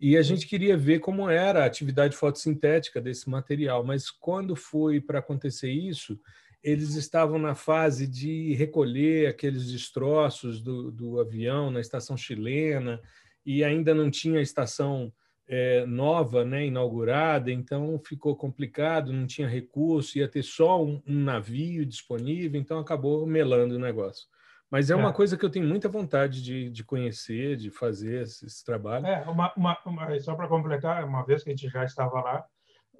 [0.00, 5.00] E a gente queria ver como era a atividade fotossintética desse material, mas quando foi
[5.00, 6.18] para acontecer isso,
[6.64, 13.00] eles estavam na fase de recolher aqueles destroços do, do avião na estação chilena
[13.44, 15.12] e ainda não tinha estação
[15.46, 21.20] é, nova, né, inaugurada, então ficou complicado, não tinha recurso, ia ter só um, um
[21.22, 24.26] navio disponível, então acabou melando o negócio.
[24.70, 25.12] Mas é uma é.
[25.12, 29.06] coisa que eu tenho muita vontade de, de conhecer, de fazer esse, esse trabalho.
[29.06, 32.44] É, uma, uma, uma só para completar, uma vez que a gente já estava lá,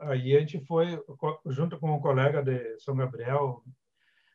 [0.00, 1.02] Aí a gente foi,
[1.46, 3.62] junto com um colega de São Gabriel,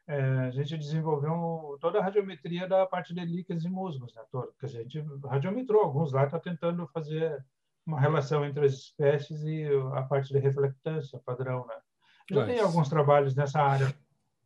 [0.07, 4.23] é, a gente desenvolveu toda a radiometria da parte de líquidos e musgos, né?
[4.31, 7.45] Todo, que a gente radiometrou alguns lá, está tentando fazer
[7.85, 11.75] uma relação entre as espécies e a parte de reflectância padrão, né?
[12.31, 13.93] Já tem alguns trabalhos nessa área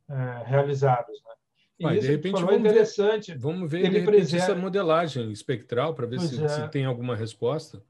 [0.09, 1.32] é, realizados, né?
[1.80, 3.32] E Vai, isso de repente, falou é vamos interessante.
[3.32, 6.47] Ver, vamos ver ele repente, essa modelagem espectral para ver se, é.
[6.47, 7.84] se, tem alguma resposta.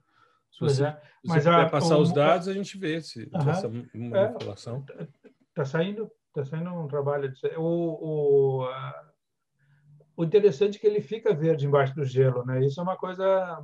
[0.53, 1.01] Se pois você, é.
[1.25, 3.49] Mas se a, passar o, os dados, a gente vê se uh -huh.
[3.49, 4.85] essa manipulação.
[4.87, 5.07] Está
[5.55, 7.31] tá saindo, tá saindo um trabalho.
[7.31, 8.67] De, o, o,
[10.15, 12.63] o interessante é que ele fica verde embaixo do gelo, né?
[12.63, 13.59] Isso é uma coisa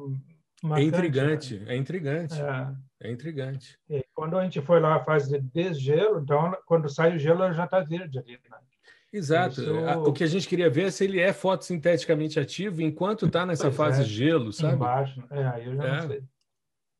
[0.63, 1.73] Marcante, é intrigante, né?
[1.73, 2.41] é intrigante.
[2.41, 3.07] É.
[3.07, 3.79] é intrigante.
[3.87, 7.53] E quando a gente foi lá a fase de desgelo, então quando sai o gelo
[7.53, 8.33] já está verde ali.
[8.33, 8.57] Né?
[9.13, 9.61] Exato.
[9.61, 9.73] Isso...
[10.07, 13.65] O que a gente queria ver é se ele é fotossinteticamente ativo enquanto está nessa
[13.65, 14.05] pois fase é.
[14.05, 14.73] gelo, sabe?
[14.73, 15.23] Embaixo.
[15.29, 15.91] É, aí eu já é.
[15.91, 16.23] não sei.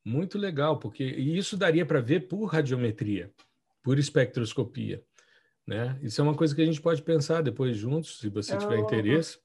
[0.04, 3.32] Muito legal, porque isso daria para ver por radiometria,
[3.84, 5.04] por espectroscopia.
[5.68, 6.00] Né?
[6.02, 9.39] Isso é uma coisa que a gente pode pensar depois juntos, se você tiver interesse.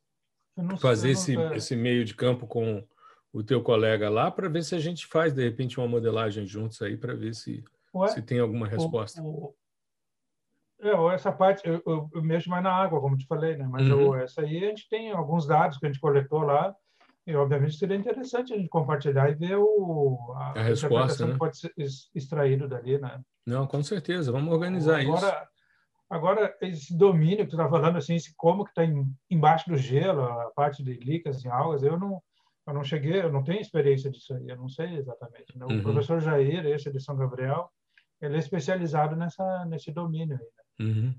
[0.79, 2.87] fazer esse, esse meio de campo com
[3.33, 6.81] o teu colega lá para ver se a gente faz, de repente, uma modelagem juntos
[6.81, 8.09] aí para ver se, Ué?
[8.09, 9.21] se tem alguma resposta.
[9.21, 9.55] O, o...
[10.81, 13.67] É, essa parte, eu, eu, eu, mexo mais na água, como te falei, né?
[13.69, 14.01] Mas uhum.
[14.01, 16.75] eu, essa aí a gente tem alguns dados que a gente coletou lá
[17.27, 21.33] e, obviamente, seria interessante a gente compartilhar e ver o, a, a resposta né?
[21.33, 21.73] que pode ser
[22.15, 23.21] extraído dali, né?
[23.47, 24.31] Não, com certeza.
[24.31, 25.55] Vamos organizar agora, isso.
[26.11, 28.83] Agora, esse domínio que tu está falando, assim, esse como que está
[29.31, 32.23] embaixo do gelo, a parte de licas e algas, eu não
[32.67, 35.59] eu não cheguei, eu não tenho experiência disso aí, eu não sei exatamente.
[35.59, 35.67] Né?
[35.67, 35.83] O uhum.
[35.83, 37.71] professor Jair, esse de São Gabriel,
[38.23, 40.87] ele é especializado nessa nesse domínio aí.
[40.87, 40.93] Né?
[40.93, 41.15] Uhum.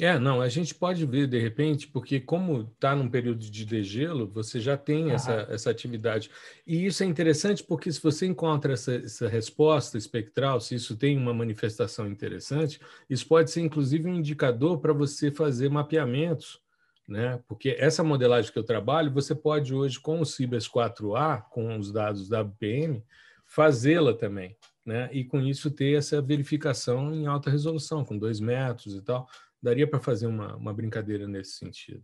[0.00, 4.28] É, não, a gente pode ver de repente, porque como está num período de degelo,
[4.28, 6.30] você já tem essa, essa atividade.
[6.64, 11.16] E isso é interessante porque se você encontra essa, essa resposta espectral, se isso tem
[11.18, 12.80] uma manifestação interessante,
[13.10, 16.60] isso pode ser inclusive um indicador para você fazer mapeamentos
[17.08, 17.42] né?
[17.48, 21.90] Porque essa modelagem que eu trabalho, você pode hoje com o Cibers 4A, com os
[21.90, 23.02] dados da WPM,
[23.46, 25.08] fazê-la também, né?
[25.10, 29.26] E com isso ter essa verificação em alta resolução, com dois metros e tal.
[29.62, 32.02] Daria para fazer uma, uma brincadeira nesse sentido.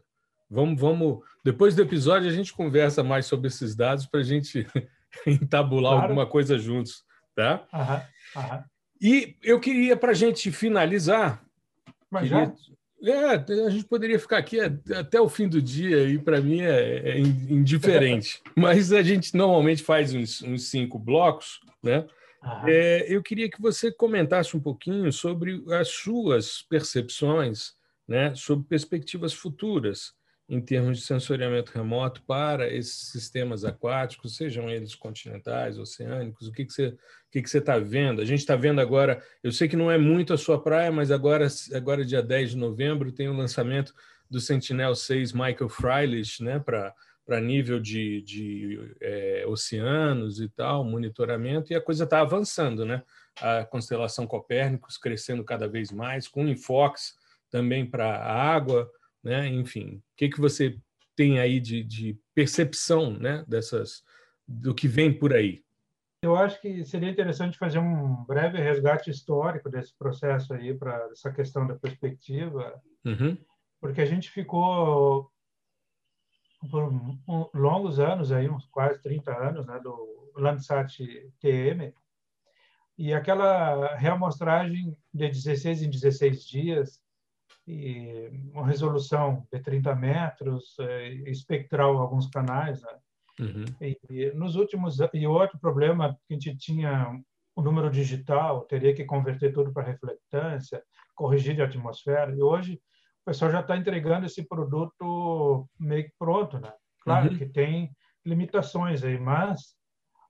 [0.50, 1.20] Vamos, vamos.
[1.44, 4.66] Depois do episódio a gente conversa mais sobre esses dados para a gente
[5.26, 6.02] entabular claro.
[6.04, 7.66] alguma coisa juntos, tá?
[7.72, 8.02] Aham,
[8.36, 8.64] aham.
[9.00, 11.44] E eu queria para a gente finalizar.
[12.10, 12.46] Mas queria...
[12.46, 12.74] já?
[13.06, 13.34] É,
[13.66, 17.18] a gente poderia ficar aqui até o fim do dia e para mim é, é,
[17.18, 18.40] indiferente.
[18.56, 22.06] Mas a gente normalmente faz uns, uns cinco blocos, né?
[22.66, 27.72] É, eu queria que você comentasse um pouquinho sobre as suas percepções,
[28.06, 30.12] né, sobre perspectivas futuras
[30.48, 36.66] em termos de sensoriamento remoto para esses sistemas aquáticos, sejam eles continentais, oceânicos, o que,
[36.66, 38.20] que você está vendo?
[38.20, 41.10] A gente está vendo agora, eu sei que não é muito a sua praia, mas
[41.10, 43.94] agora, agora dia 10 de novembro, tem o lançamento
[44.30, 46.94] do Sentinel-6 Michael Freilich, né, para
[47.40, 53.02] nível de, de é, oceanos e tal, monitoramento, e a coisa está avançando, né?
[53.40, 57.14] A constelação Copérnicos crescendo cada vez mais, com enfoques
[57.50, 58.90] também para a água,
[59.22, 59.48] né?
[59.48, 60.76] Enfim, o que, que você
[61.16, 63.44] tem aí de, de percepção né?
[63.48, 64.02] dessas
[64.46, 65.62] do que vem por aí?
[66.22, 71.30] Eu acho que seria interessante fazer um breve resgate histórico desse processo aí para essa
[71.30, 73.36] questão da perspectiva, uhum.
[73.80, 75.30] porque a gente ficou
[76.70, 76.92] por
[77.54, 80.98] longos anos aí, uns quase 30 anos, né, do Landsat
[81.40, 81.92] TM,
[82.96, 87.00] e aquela reamostragem de 16 em 16 dias
[87.66, 92.82] e uma resolução de 30 metros, é, espectral alguns canais.
[92.82, 92.98] Né?
[93.40, 93.64] Uhum.
[93.80, 97.20] E, e, nos últimos e outro problema que a gente tinha
[97.56, 100.82] o número digital, teria que converter tudo para reflectância,
[101.14, 102.34] corrigir de atmosfera.
[102.34, 102.80] E hoje
[103.24, 106.72] o pessoal já está entregando esse produto meio que pronto, né?
[107.00, 107.38] Claro uhum.
[107.38, 107.90] que tem
[108.24, 109.74] limitações aí, mas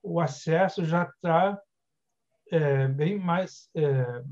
[0.01, 1.59] o acesso já está
[2.51, 4.23] é, bem mais é,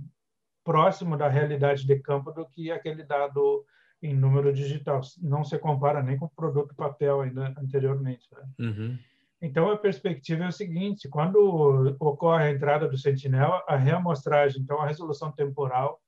[0.64, 3.66] próximo da realidade de campo do que aquele dado
[4.02, 5.02] em número digital.
[5.22, 8.28] Não se compara nem com o produto papel ainda anteriormente.
[8.32, 8.44] Né?
[8.60, 9.00] Uhum.
[9.42, 14.82] Então, a perspectiva é o seguinte: quando ocorre a entrada do Sentinel, a reamostragem, então
[14.82, 16.00] a resolução temporal,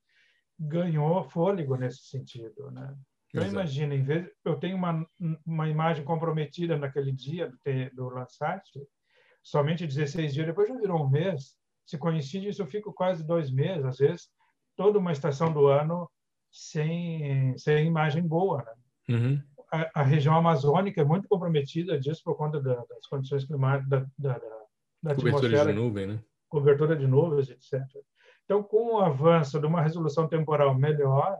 [0.58, 2.70] ganhou fôlego nesse sentido.
[2.70, 2.94] Né?
[3.28, 5.06] Então, imagina, em vez eu tenho uma,
[5.44, 8.62] uma imagem comprometida naquele dia do, do Landsat,
[9.42, 11.56] somente 16 dias, depois já virou um mês.
[11.86, 14.28] Se coincide isso, eu fico quase dois meses, às vezes,
[14.76, 16.10] toda uma estação do ano
[16.50, 18.64] sem, sem imagem boa.
[18.64, 19.16] Né?
[19.16, 19.42] Uhum.
[19.72, 24.38] A, a, região amazônica é muito comprometida disso por conta da, das condições climáticas, da,
[24.38, 24.40] da,
[25.02, 26.24] da cobertura de nuvem, né?
[26.48, 27.82] Cobertura de nuvens, etc.
[28.46, 31.36] Então, com o avanço de uma resolução temporal melhor,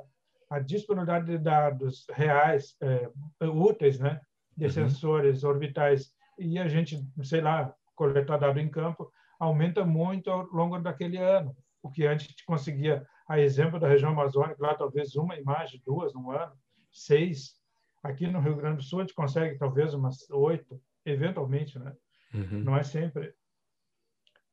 [0.51, 3.09] a disponibilidade de dados reais, é,
[3.47, 4.21] úteis, né,
[4.57, 4.71] de uhum.
[4.71, 10.79] sensores orbitais, e a gente, sei lá, coletar dado em campo, aumenta muito ao longo
[10.81, 11.57] daquele ano.
[11.83, 16.33] O que antes conseguia, a exemplo da região amazônica, lá talvez uma imagem, duas no
[16.33, 16.53] ano,
[16.93, 17.55] seis.
[18.03, 21.95] Aqui no Rio Grande do Sul a gente consegue talvez umas oito, eventualmente, né?
[22.35, 22.65] Uhum.
[22.65, 23.33] Não é sempre.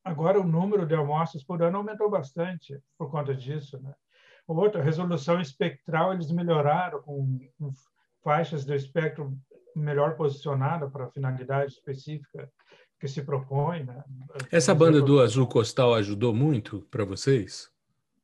[0.03, 3.93] Agora o número de amostras por ano aumentou bastante por conta disso, né?
[4.45, 7.71] Outra, resolução espectral eles melhoraram com, com
[8.21, 9.33] faixas do espectro
[9.75, 12.51] melhor posicionada para a finalidade específica
[12.99, 13.83] que se propõe.
[13.83, 14.03] Né?
[14.51, 17.71] Essa banda do azul costal ajudou muito para vocês?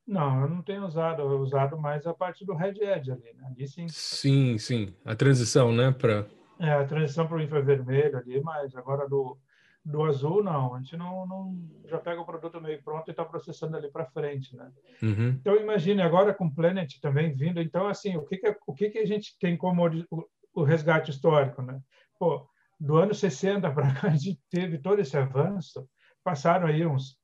[0.06, 3.44] Não, eu não tenho usado, eu usado mais a parte do Red Edge ali, né?
[3.46, 3.88] Ali sim.
[3.88, 4.94] Sim, sim.
[5.06, 5.92] A transição, né?
[5.92, 6.26] Pra...
[6.60, 9.38] É, a transição para o infravermelho ali, mas agora do,
[9.84, 10.76] do azul, não.
[10.76, 14.06] A gente não, não já pega o produto meio pronto e está processando ali para
[14.06, 14.72] frente, né?
[15.02, 15.30] Uhum.
[15.30, 17.62] Então, imagine agora com Planet também vindo.
[17.62, 21.12] Então, assim, o que, que, o que, que a gente tem como o, o resgate
[21.12, 21.80] histórico, né?
[22.18, 22.48] Pô,
[22.80, 25.88] do ano 60 para cá, a gente teve todo esse avanço,
[26.24, 27.18] passaram aí uns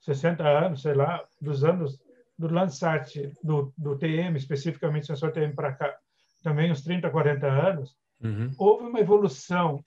[0.00, 2.00] 60 anos, sei lá, dos anos
[2.38, 5.96] do Landsat, do, do TM, especificamente sensor TM para cá,
[6.42, 8.50] também uns 30, 40 anos, uhum.
[8.58, 9.84] houve uma evolução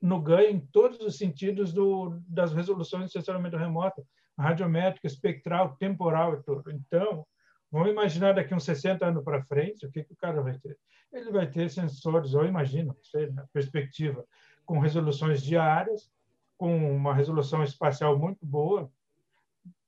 [0.00, 4.06] no ganho em todos os sentidos do, das resoluções de sensoramento remoto,
[4.38, 6.70] radiométrica, espectral, temporal e tudo.
[6.70, 7.26] Então,
[7.70, 10.78] vamos imaginar daqui uns 60 anos para frente, o que, que o cara vai ter?
[11.14, 14.24] ele vai ter sensores, eu imagino, sei, na perspectiva,
[14.66, 16.10] com resoluções diárias,
[16.58, 18.90] com uma resolução espacial muito boa,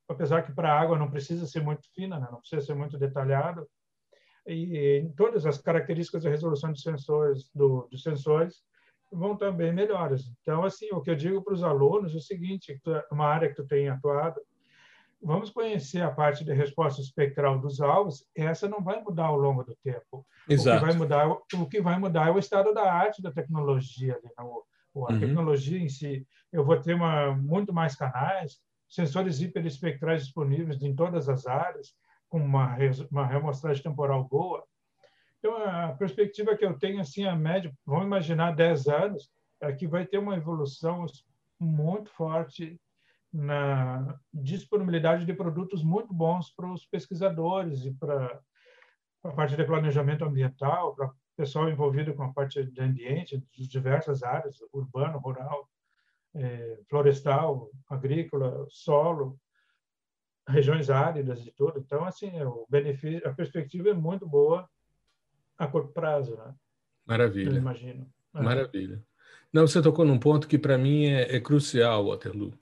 [0.08, 2.28] apesar que para a água não precisa ser muito fina, né?
[2.30, 3.68] não precisa ser muito detalhado,
[4.46, 8.62] e todas as características de resolução de sensores do, dos sensores
[9.10, 10.30] vão também melhores.
[10.40, 13.48] Então, assim, o que eu digo para os alunos é o seguinte: é uma área
[13.48, 14.40] que tu tem atuado,
[15.22, 19.64] vamos conhecer a parte de resposta espectral dos alvos, essa não vai mudar ao longo
[19.64, 20.26] do tempo.
[20.48, 20.76] Exato.
[20.76, 24.18] O que vai mudar, o que vai mudar é o estado da arte da tecnologia.
[24.22, 24.30] Né?
[24.36, 25.20] A uhum.
[25.20, 31.28] tecnologia em si, eu vou ter uma, muito mais canais, sensores hiperespectrais disponíveis em todas
[31.28, 31.92] as áreas,
[32.28, 32.76] com uma,
[33.10, 34.64] uma remostragem temporal boa.
[35.46, 39.30] Então, a perspectiva que eu tenho, assim, a médio, vamos imaginar 10 anos,
[39.60, 41.06] é que vai ter uma evolução
[41.56, 42.80] muito forte
[43.32, 48.40] na disponibilidade de produtos muito bons para os pesquisadores e para
[49.22, 53.68] a parte de planejamento ambiental, para o pessoal envolvido com a parte de ambiente, de
[53.68, 55.70] diversas áreas, urbano, rural,
[56.34, 59.38] é, florestal, agrícola, solo,
[60.48, 61.78] regiões áridas e tudo.
[61.78, 64.68] Então, assim, é, o benefício, a perspectiva é muito boa
[65.58, 66.54] a curto prazo, né?
[67.06, 67.50] Maravilha.
[67.50, 68.10] Eu imagino.
[68.34, 68.42] É.
[68.42, 69.02] Maravilha.
[69.52, 72.52] Não, você tocou num ponto que para mim é, é crucial, Waterloo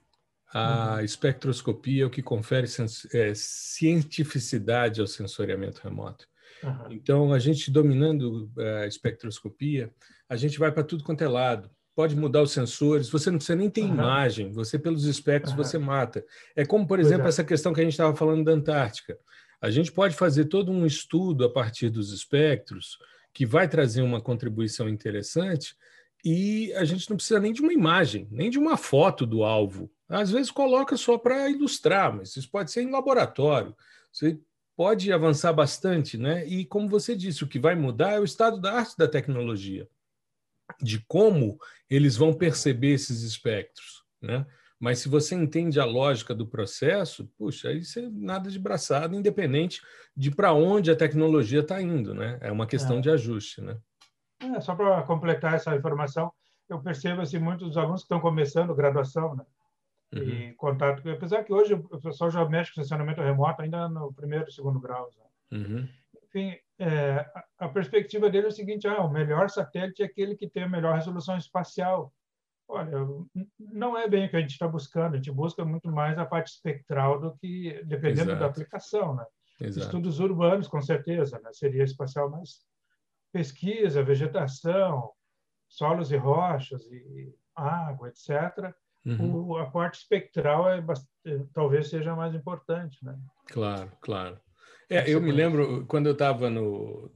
[0.55, 0.99] a uhum.
[1.01, 2.65] espectroscopia é o que confere
[3.13, 6.25] é, cientificidade ao sensoriamento remoto.
[6.63, 6.91] Uhum.
[6.91, 9.91] Então, a gente dominando é, a espectroscopia,
[10.29, 11.69] a gente vai para tudo quanto é lado.
[11.93, 13.89] Pode mudar os sensores, você não precisa nem ter uhum.
[13.89, 16.23] imagem, você pelos espectros você mata.
[16.55, 17.29] É como, por exemplo, é.
[17.29, 19.17] essa questão que a gente estava falando da Antártica.
[19.65, 22.99] A gente pode fazer todo um estudo a partir dos espectros,
[23.33, 25.75] que vai trazer uma contribuição interessante,
[26.23, 29.91] e a gente não precisa nem de uma imagem, nem de uma foto do alvo.
[30.07, 33.75] Às vezes coloca só para ilustrar, mas isso pode ser em laboratório.
[34.11, 34.39] Você
[34.75, 36.45] pode avançar bastante, né?
[36.45, 39.89] E como você disse, o que vai mudar é o estado da arte da tecnologia,
[40.79, 41.57] de como
[41.89, 44.45] eles vão perceber esses espectros, né?
[44.79, 49.81] Mas se você entende a lógica do processo, puxa, isso é nada de braçada, independente
[50.15, 52.37] de para onde a tecnologia está indo, né?
[52.41, 53.01] É uma questão é.
[53.01, 53.77] de ajuste, né?
[54.41, 56.31] É, só para completar essa informação,
[56.67, 59.45] eu percebo assim muitos alunos que estão começando graduação, né?
[60.13, 60.23] uhum.
[60.23, 61.07] e contato.
[61.09, 64.79] Apesar que hoje o pessoal já mexe com estacionamento remoto ainda no primeiro e segundo
[64.79, 65.09] grau.
[65.51, 65.59] Né?
[65.59, 65.89] Uhum.
[66.23, 67.25] Enfim, é,
[67.57, 70.69] a perspectiva dele é o seguinte: ah, o melhor satélite é aquele que tem a
[70.69, 72.13] melhor resolução espacial.
[72.67, 72.91] Olha,
[73.59, 75.13] não é bem o que a gente está buscando.
[75.13, 78.39] A gente busca muito mais a parte espectral do que dependendo Exato.
[78.39, 79.25] da aplicação, né?
[79.61, 79.85] Exato.
[79.85, 81.51] Estudos urbanos, com certeza, né?
[81.53, 82.65] Seria espacial, mas
[83.31, 85.11] pesquisa, vegetação,
[85.67, 88.73] solos e rochas e água, etc.
[89.05, 89.49] Uhum.
[89.49, 93.17] O, a parte espectral é bastante, talvez seja mais importante, né?
[93.47, 94.39] Claro, claro.
[94.89, 96.49] É, eu me lembro quando eu estava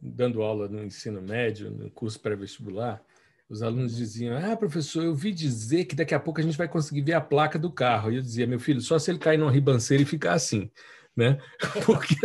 [0.02, 3.02] dando aula no ensino médio, no curso pré-vestibular,
[3.50, 6.68] os alunos diziam: Ah, professor, eu vi dizer que daqui a pouco a gente vai
[6.68, 8.12] conseguir ver a placa do carro.
[8.12, 10.70] E eu dizia: Meu filho, só se ele cair numa ribanceira e ficar assim.
[11.18, 11.39] Né?
[11.86, 12.16] Porque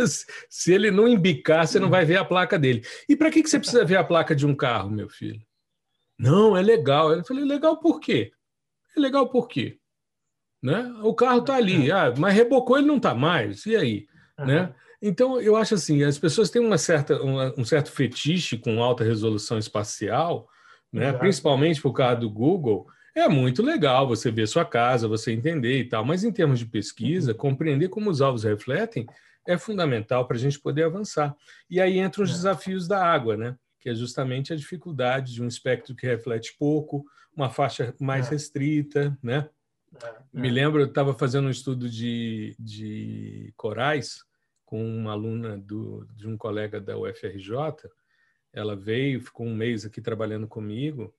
[0.49, 2.85] se ele não embicar, você não vai ver a placa dele.
[3.09, 5.41] E para que, que você precisa ver a placa de um carro, meu filho?
[6.17, 7.11] Não, é legal.
[7.11, 8.31] Eu falei: Legal por quê?
[8.95, 9.79] É legal por quê?
[10.61, 10.95] Né?
[11.03, 13.65] O carro está ali, ah, mas rebocou, ele não está mais.
[13.65, 14.07] E aí?
[14.39, 14.45] Uhum.
[14.45, 14.75] Né?
[15.01, 19.03] Então, eu acho assim, as pessoas têm uma certa, uma, um certo fetiche com alta
[19.03, 20.47] resolução espacial,
[20.99, 21.13] né?
[21.13, 22.87] principalmente por causa do Google.
[23.13, 26.65] É muito legal você ver sua casa, você entender e tal, mas em termos de
[26.65, 27.37] pesquisa, uhum.
[27.37, 29.05] compreender como os alvos refletem
[29.47, 31.35] é fundamental para a gente poder avançar.
[31.69, 32.33] E aí entram os é.
[32.33, 33.55] desafios da água, né?
[33.79, 38.31] que é justamente a dificuldade de um espectro que reflete pouco, uma faixa mais é.
[38.31, 39.15] restrita.
[39.21, 39.47] Né?
[40.03, 40.15] É.
[40.33, 44.23] Me lembro, eu estava fazendo um estudo de, de corais,
[44.65, 47.53] com uma aluna do, de um colega da UFRJ.
[48.55, 51.13] Ela veio, ficou um mês aqui trabalhando comigo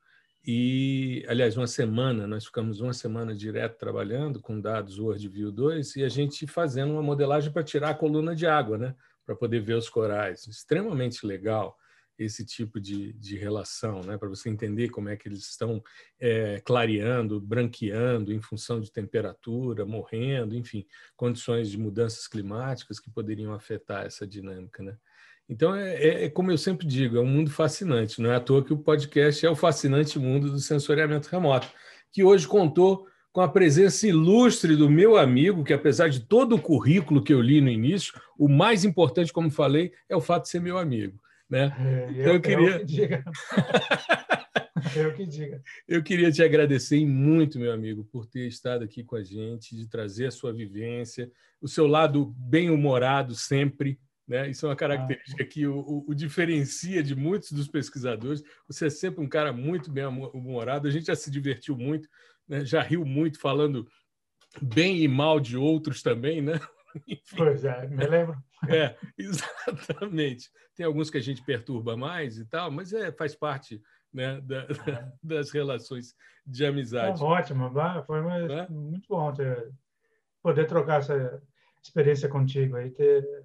[0.47, 6.05] e, aliás, uma semana, nós ficamos uma semana direto trabalhando com dados WorldView 2 e
[6.05, 8.95] a gente fazendo uma modelagem para tirar a coluna de água, né?
[9.25, 10.47] Para poder ver os corais.
[10.47, 11.77] Extremamente legal
[12.19, 14.17] esse tipo de, de relação, né?
[14.17, 15.83] para você entender como é que eles estão
[16.19, 23.53] é, clareando, branqueando em função de temperatura, morrendo, enfim, condições de mudanças climáticas que poderiam
[23.53, 24.83] afetar essa dinâmica.
[24.83, 24.97] Né?
[25.49, 28.21] Então, é, é, é, como eu sempre digo, é um mundo fascinante.
[28.21, 31.69] Não é à toa que o podcast é o fascinante mundo do sensoriamento remoto,
[32.13, 36.61] que hoje contou com a presença ilustre do meu amigo, que apesar de todo o
[36.61, 40.49] currículo que eu li no início, o mais importante, como falei, é o fato de
[40.49, 41.21] ser meu amigo.
[41.49, 41.73] Né?
[41.79, 42.71] É, então, eu, eu queria.
[42.71, 43.25] Eu que diga.
[44.97, 45.63] eu que diga.
[45.87, 49.87] Eu queria te agradecer muito, meu amigo, por ter estado aqui com a gente, de
[49.87, 51.31] trazer a sua vivência,
[51.61, 54.01] o seu lado bem-humorado sempre.
[54.27, 54.51] Né?
[54.51, 55.47] Isso é uma característica ah.
[55.47, 58.43] que o, o, o, diferencia de muitos dos pesquisadores.
[58.67, 62.09] Você é sempre um cara muito bem-humorado, a gente já se divertiu muito,
[62.49, 62.65] né?
[62.65, 63.87] já riu muito falando
[64.61, 66.55] bem e mal de outros também, né?
[67.07, 67.37] Enfim.
[67.37, 68.37] Pois é, me lembro.
[68.69, 70.51] É, exatamente.
[70.75, 73.81] Tem alguns que a gente perturba mais e tal, mas é, faz parte
[74.13, 74.67] né, da,
[75.23, 76.15] das relações
[76.45, 77.21] de amizade.
[77.21, 77.71] É ótimo,
[78.07, 78.69] foi é?
[78.69, 79.71] muito bom ter,
[80.43, 81.43] poder trocar essa
[81.83, 83.45] experiência contigo aí, ter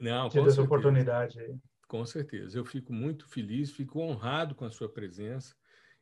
[0.00, 1.38] Não, essa oportunidade.
[1.86, 2.58] Com certeza.
[2.58, 5.54] Eu fico muito feliz, fico honrado com a sua presença.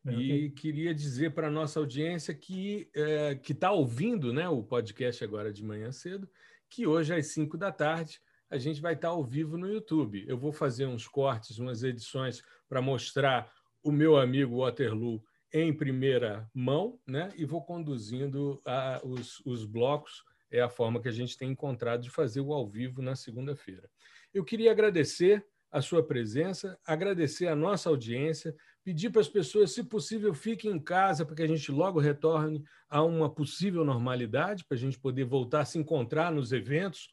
[0.07, 5.23] E queria dizer para a nossa audiência que é, que está ouvindo né, o podcast
[5.23, 6.29] agora de manhã cedo,
[6.71, 8.21] que hoje às 5 da tarde
[8.51, 10.25] a gente vai estar ao vivo no YouTube.
[10.27, 15.23] Eu vou fazer uns cortes, umas edições para mostrar o meu amigo Waterloo
[15.53, 17.31] em primeira mão, né?
[17.37, 20.23] E vou conduzindo a, os, os blocos.
[20.51, 23.89] É a forma que a gente tem encontrado de fazer o ao vivo na segunda-feira.
[24.33, 29.85] Eu queria agradecer a sua presença, agradecer a nossa audiência, pedir para as pessoas, se
[29.85, 34.77] possível, fiquem em casa para que a gente logo retorne a uma possível normalidade, para
[34.77, 37.11] a gente poder voltar a se encontrar nos eventos,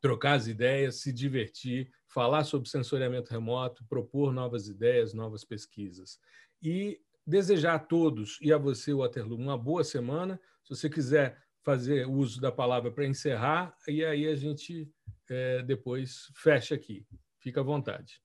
[0.00, 6.18] trocar as ideias, se divertir, falar sobre sensoriamento remoto, propor novas ideias, novas pesquisas.
[6.62, 10.40] E desejar a todos e a você, Waterloo, uma boa semana.
[10.64, 14.88] Se você quiser fazer uso da palavra para encerrar, e aí a gente
[15.30, 17.06] é, depois fecha aqui.
[17.38, 18.20] Fica à vontade.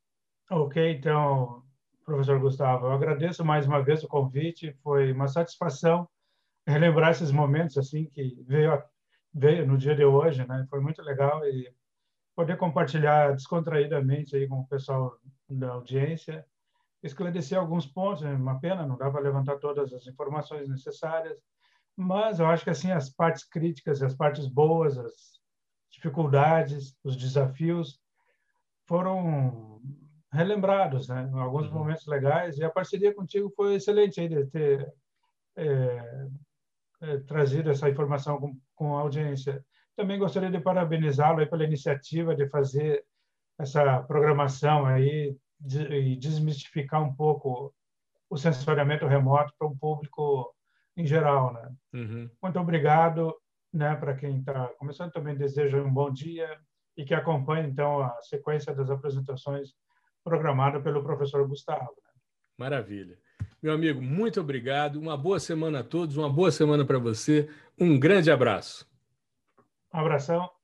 [0.50, 1.64] Ok, então,
[2.06, 4.74] professor Gustavo, eu agradeço mais uma vez o convite.
[4.84, 6.08] Foi uma satisfação
[6.68, 8.82] relembrar esses momentos assim que veio
[9.34, 10.66] veio no dia de hoje, né?
[10.70, 11.70] Foi muito legal e
[12.34, 15.20] poder compartilhar descontraídamente aí com o pessoal
[15.50, 16.46] da audiência,
[17.04, 18.24] esclarecer alguns pontos.
[18.24, 21.38] É uma pena, não dá para levantar todas as informações necessárias,
[21.96, 25.40] mas eu acho que assim as partes críticas, as partes boas, as
[25.92, 28.00] dificuldades, os desafios
[28.86, 29.82] foram
[30.32, 31.30] relembrados, né?
[31.34, 31.74] Alguns uhum.
[31.74, 34.94] momentos legais e a parceria contigo foi excelente aí de ter
[35.56, 36.28] é,
[37.02, 39.66] é, trazido essa informação com, com a audiência.
[39.96, 43.06] Também gostaria de parabenizá-lo pela iniciativa de fazer
[43.58, 47.74] essa programação aí de, e desmistificar um pouco
[48.30, 50.55] o sensoriamento remoto para o público
[50.98, 51.72] em geral, né?
[51.94, 52.30] Uhum.
[52.42, 53.36] Muito obrigado,
[53.74, 55.12] né, para quem está começando.
[55.12, 56.58] Também desejo um bom dia
[56.98, 59.74] e que acompanhe então a sequência das apresentações
[60.24, 61.94] programada pelo professor Gustavo.
[62.04, 62.12] Né?
[62.58, 63.18] Maravilha.
[63.62, 64.98] Meu amigo, muito obrigado.
[64.98, 67.50] Uma boa semana a todos, uma boa semana para você.
[67.80, 68.90] Um grande abraço.
[69.94, 70.55] Um abração.